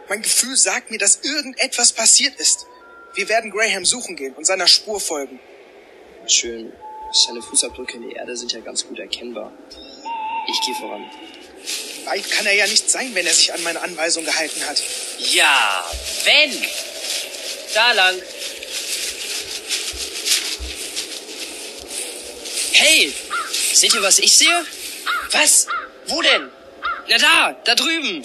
[0.09, 2.67] Mein Gefühl sagt mir, dass irgendetwas passiert ist.
[3.15, 5.39] Wir werden Graham suchen gehen und seiner Spur folgen.
[6.27, 6.73] Schön.
[7.13, 9.53] Seine Fußabdrücke in der Erde sind ja ganz gut erkennbar.
[10.49, 11.09] Ich gehe voran.
[12.07, 14.83] Weit kann er ja nicht sein, wenn er sich an meine Anweisung gehalten hat.
[15.19, 15.85] Ja,
[16.25, 16.67] wenn.
[17.75, 18.23] Da lang.
[22.73, 23.13] Hey!
[23.73, 24.67] Seht ihr, was ich sehe?
[25.33, 25.67] Was?
[26.07, 26.51] Wo denn?
[27.09, 28.25] Na da, da drüben.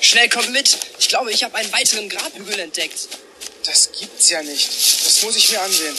[0.00, 0.78] Schnell kommt mit.
[0.98, 3.08] Ich glaube, ich habe einen weiteren Grabhügel entdeckt.
[3.64, 4.66] Das gibt's ja nicht.
[5.06, 5.96] Das muss ich mir ansehen.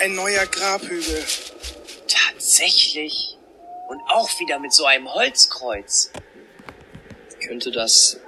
[0.00, 1.24] Ein neuer Grabhügel.
[2.54, 3.36] Tatsächlich.
[3.88, 6.12] Und auch wieder mit so einem Holzkreuz.
[7.44, 8.20] Könnte das.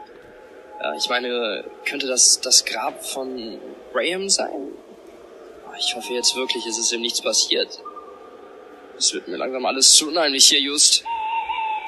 [0.83, 3.61] Ja, ich meine, könnte das das Grab von
[3.93, 4.73] Graham sein?
[5.79, 7.81] Ich hoffe jetzt wirklich, es ist ihm nichts passiert.
[8.99, 11.05] Es wird mir langsam alles zu unheimlich hier, Just.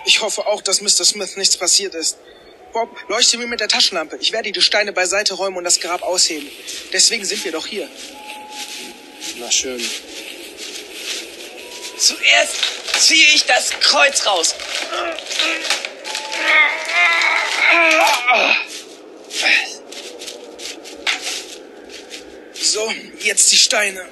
[0.04, 1.04] Ich hoffe auch, dass Mr.
[1.04, 2.18] Smith nichts passiert ist.
[2.72, 4.16] Bob, leuchte mir mit der Taschenlampe.
[4.20, 6.48] Ich werde die Steine beiseite räumen und das Grab ausheben.
[6.92, 7.88] Deswegen sind wir doch hier.
[9.38, 9.80] Na schön.
[11.98, 12.54] Zuerst
[13.00, 14.54] ziehe ich das Kreuz raus.
[22.54, 24.06] So, jetzt die Steine.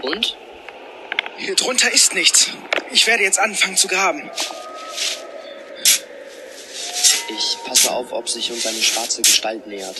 [0.00, 0.36] Und?
[1.36, 2.50] Hier drunter ist nichts.
[2.92, 4.30] Ich werde jetzt anfangen zu graben.
[7.86, 9.96] Passe auf, ob sich uns eine schwarze Gestalt nähert.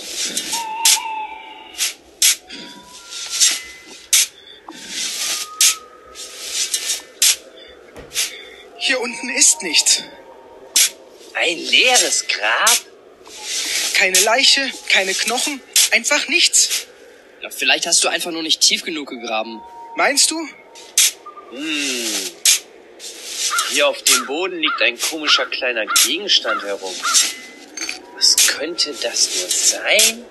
[8.78, 10.02] Hier unten ist nichts.
[11.34, 12.78] Ein leeres Grab?
[13.94, 15.60] Keine Leiche, keine Knochen,
[15.92, 16.86] einfach nichts.
[17.42, 19.60] Ja, vielleicht hast du einfach nur nicht tief genug gegraben.
[19.96, 20.38] Meinst du?
[21.50, 22.32] Hm.
[23.70, 26.94] Hier auf dem Boden liegt ein komischer kleiner Gegenstand herum.
[28.58, 30.24] Könnte das nur sein?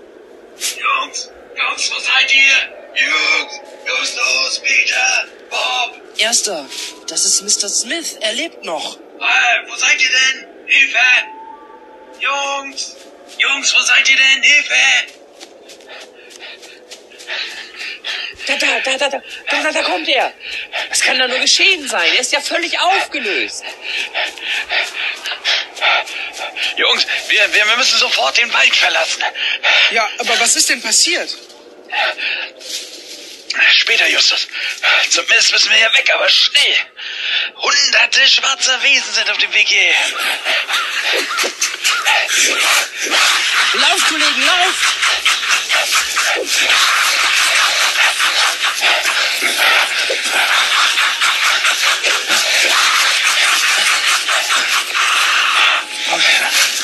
[0.58, 2.58] Jungs, Jungs, wo seid ihr?
[2.96, 6.02] Jungs, los, los, Peter, Bob.
[6.18, 6.66] Erster,
[7.08, 7.70] das ist Mr.
[7.70, 8.18] Smith.
[8.22, 8.98] Er lebt noch.
[8.98, 10.48] Äh, wo seid ihr denn?
[10.66, 10.98] Hilfe!
[12.20, 12.96] Jungs,
[13.38, 14.42] Jungs, wo seid ihr denn?
[14.42, 14.74] Hilfe!
[18.48, 20.34] Da, da, da, da, da, da, da, da kommt er.
[20.90, 22.12] Was kann da nur geschehen sein?
[22.14, 23.64] Er ist ja völlig aufgelöst.
[26.78, 29.24] Jungs, wir, wir, wir müssen sofort den Wald verlassen.
[29.92, 31.30] Ja, aber was ist denn passiert?
[33.78, 34.48] Später, Justus.
[35.10, 36.76] Zumindest müssen wir hier weg, aber schnell.
[37.56, 39.96] Hunderte schwarzer Wesen sind auf dem Weg hierher.
[43.74, 44.76] Lauf, Kollegen, lauf!
[56.08, 56.75] Erst als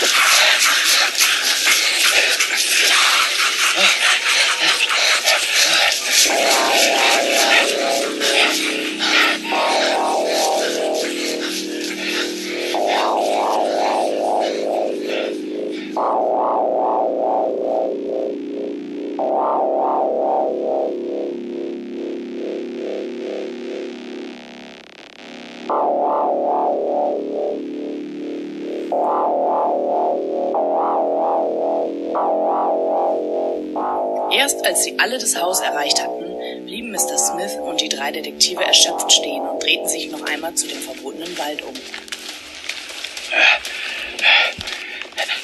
[35.01, 37.17] alle das Haus erreicht hatten, blieben Mr.
[37.17, 41.35] Smith und die drei Detektive erschöpft stehen und drehten sich noch einmal zu dem verbotenen
[41.39, 41.73] Wald um.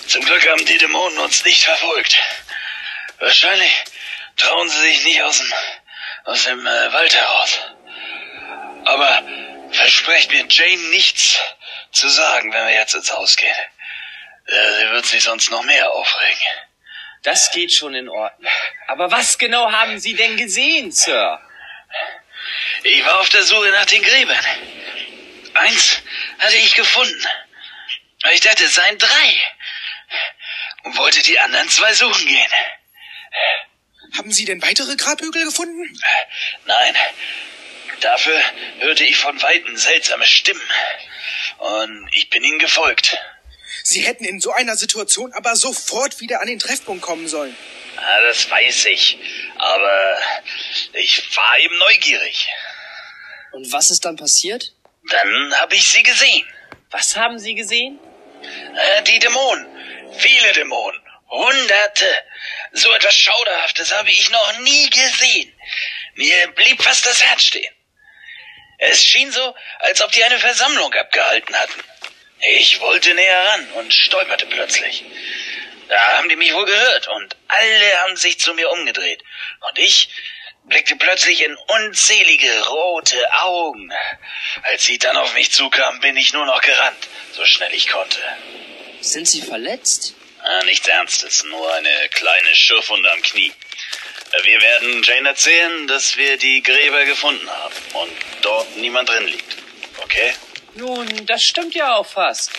[0.08, 2.18] Zum Glück haben die Dämonen uns nicht verfolgt.
[3.20, 3.84] Wahrscheinlich
[4.38, 5.54] trauen sie sich nicht aus dem,
[6.26, 7.60] aus dem äh, Wald heraus.
[8.86, 9.24] Aber
[9.72, 11.40] versprecht mir Jane nichts
[11.92, 13.56] zu sagen, wenn wir jetzt ins Haus gehen.
[14.46, 16.67] Äh, sie wird sich sonst noch mehr aufregen.
[17.28, 18.50] Das geht schon in Ordnung.
[18.88, 21.42] Aber was genau haben Sie denn gesehen, Sir?
[22.84, 24.46] Ich war auf der Suche nach den Gräbern.
[25.54, 26.02] Eins
[26.40, 27.28] hatte ich gefunden.
[28.24, 29.40] Aber ich dachte, es seien drei.
[30.84, 32.52] Und wollte die anderen zwei suchen gehen.
[34.18, 36.00] Haben Sie denn weitere Grabhügel gefunden?
[36.64, 36.96] Nein.
[38.00, 38.42] Dafür
[38.80, 40.72] hörte ich von Weitem seltsame Stimmen.
[41.58, 43.18] Und ich bin ihnen gefolgt.
[43.90, 47.56] Sie hätten in so einer Situation aber sofort wieder an den Treffpunkt kommen sollen.
[47.96, 49.18] Ah, das weiß ich.
[49.56, 50.18] Aber
[50.92, 52.50] ich war eben neugierig.
[53.54, 54.74] Und was ist dann passiert?
[55.10, 56.46] Dann habe ich sie gesehen.
[56.92, 57.98] Was haben Sie gesehen?
[58.76, 59.66] Äh, die Dämonen.
[60.18, 61.02] Viele Dämonen.
[61.30, 62.10] Hunderte.
[62.74, 65.54] So etwas Schauderhaftes habe ich noch nie gesehen.
[66.16, 67.74] Mir blieb fast das Herz stehen.
[68.80, 71.84] Es schien so, als ob die eine Versammlung abgehalten hatten.
[72.40, 75.04] Ich wollte näher ran und stolperte plötzlich.
[75.90, 79.24] Da haben die mich wohl gehört und alle haben sich zu mir umgedreht.
[79.68, 80.10] Und ich
[80.66, 83.92] blickte plötzlich in unzählige rote Augen.
[84.64, 88.20] Als sie dann auf mich zukamen, bin ich nur noch gerannt, so schnell ich konnte.
[89.00, 90.14] Sind Sie verletzt?
[90.44, 93.54] Ah, nichts Ernstes, nur eine kleine Schürfwunde am Knie.
[94.44, 98.12] Wir werden Jane erzählen, dass wir die Gräber gefunden haben und
[98.42, 99.58] dort niemand drin liegt.
[100.04, 100.34] Okay?
[100.78, 102.52] Nun, das stimmt ja auch fast.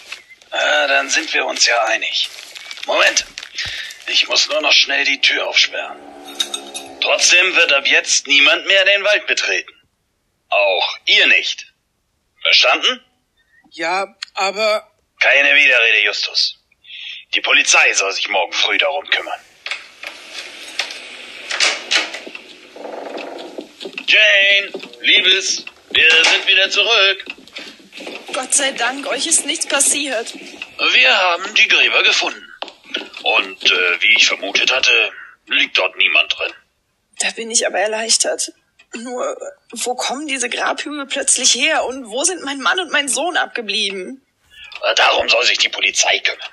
[0.50, 2.28] Ah, dann sind wir uns ja einig.
[2.86, 3.24] Moment.
[4.08, 5.98] Ich muss nur noch schnell die Tür aufsperren.
[7.00, 9.72] Trotzdem wird ab jetzt niemand mehr den Wald betreten.
[10.48, 11.72] Auch ihr nicht.
[12.42, 13.04] Verstanden?
[13.70, 14.90] Ja, aber
[15.20, 16.58] Keine Widerrede, Justus.
[17.34, 19.40] Die Polizei soll sich morgen früh darum kümmern.
[24.06, 27.37] Jane, Liebes, wir sind wieder zurück.
[28.32, 30.34] Gott sei Dank, euch ist nichts passiert.
[30.34, 32.44] Wir haben die Gräber gefunden.
[33.22, 35.12] Und äh, wie ich vermutet hatte,
[35.46, 36.52] liegt dort niemand drin.
[37.20, 38.52] Da bin ich aber erleichtert.
[38.94, 39.36] Nur,
[39.72, 44.24] wo kommen diese Grabhügel plötzlich her und wo sind mein Mann und mein Sohn abgeblieben?
[44.82, 46.48] Äh, Darum soll sich die Polizei kümmern.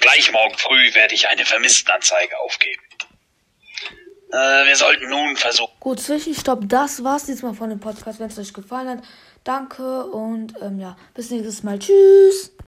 [0.00, 2.82] Gleich morgen früh werde ich eine Vermisstenanzeige aufgeben.
[4.32, 5.72] Äh, wir sollten nun versuchen.
[5.80, 8.20] Gut, Zwischenstopp, das war's diesmal von dem Podcast.
[8.20, 9.04] Wenn es euch gefallen hat,
[9.44, 11.78] danke und ähm, ja, bis nächstes Mal.
[11.78, 12.53] Tschüss.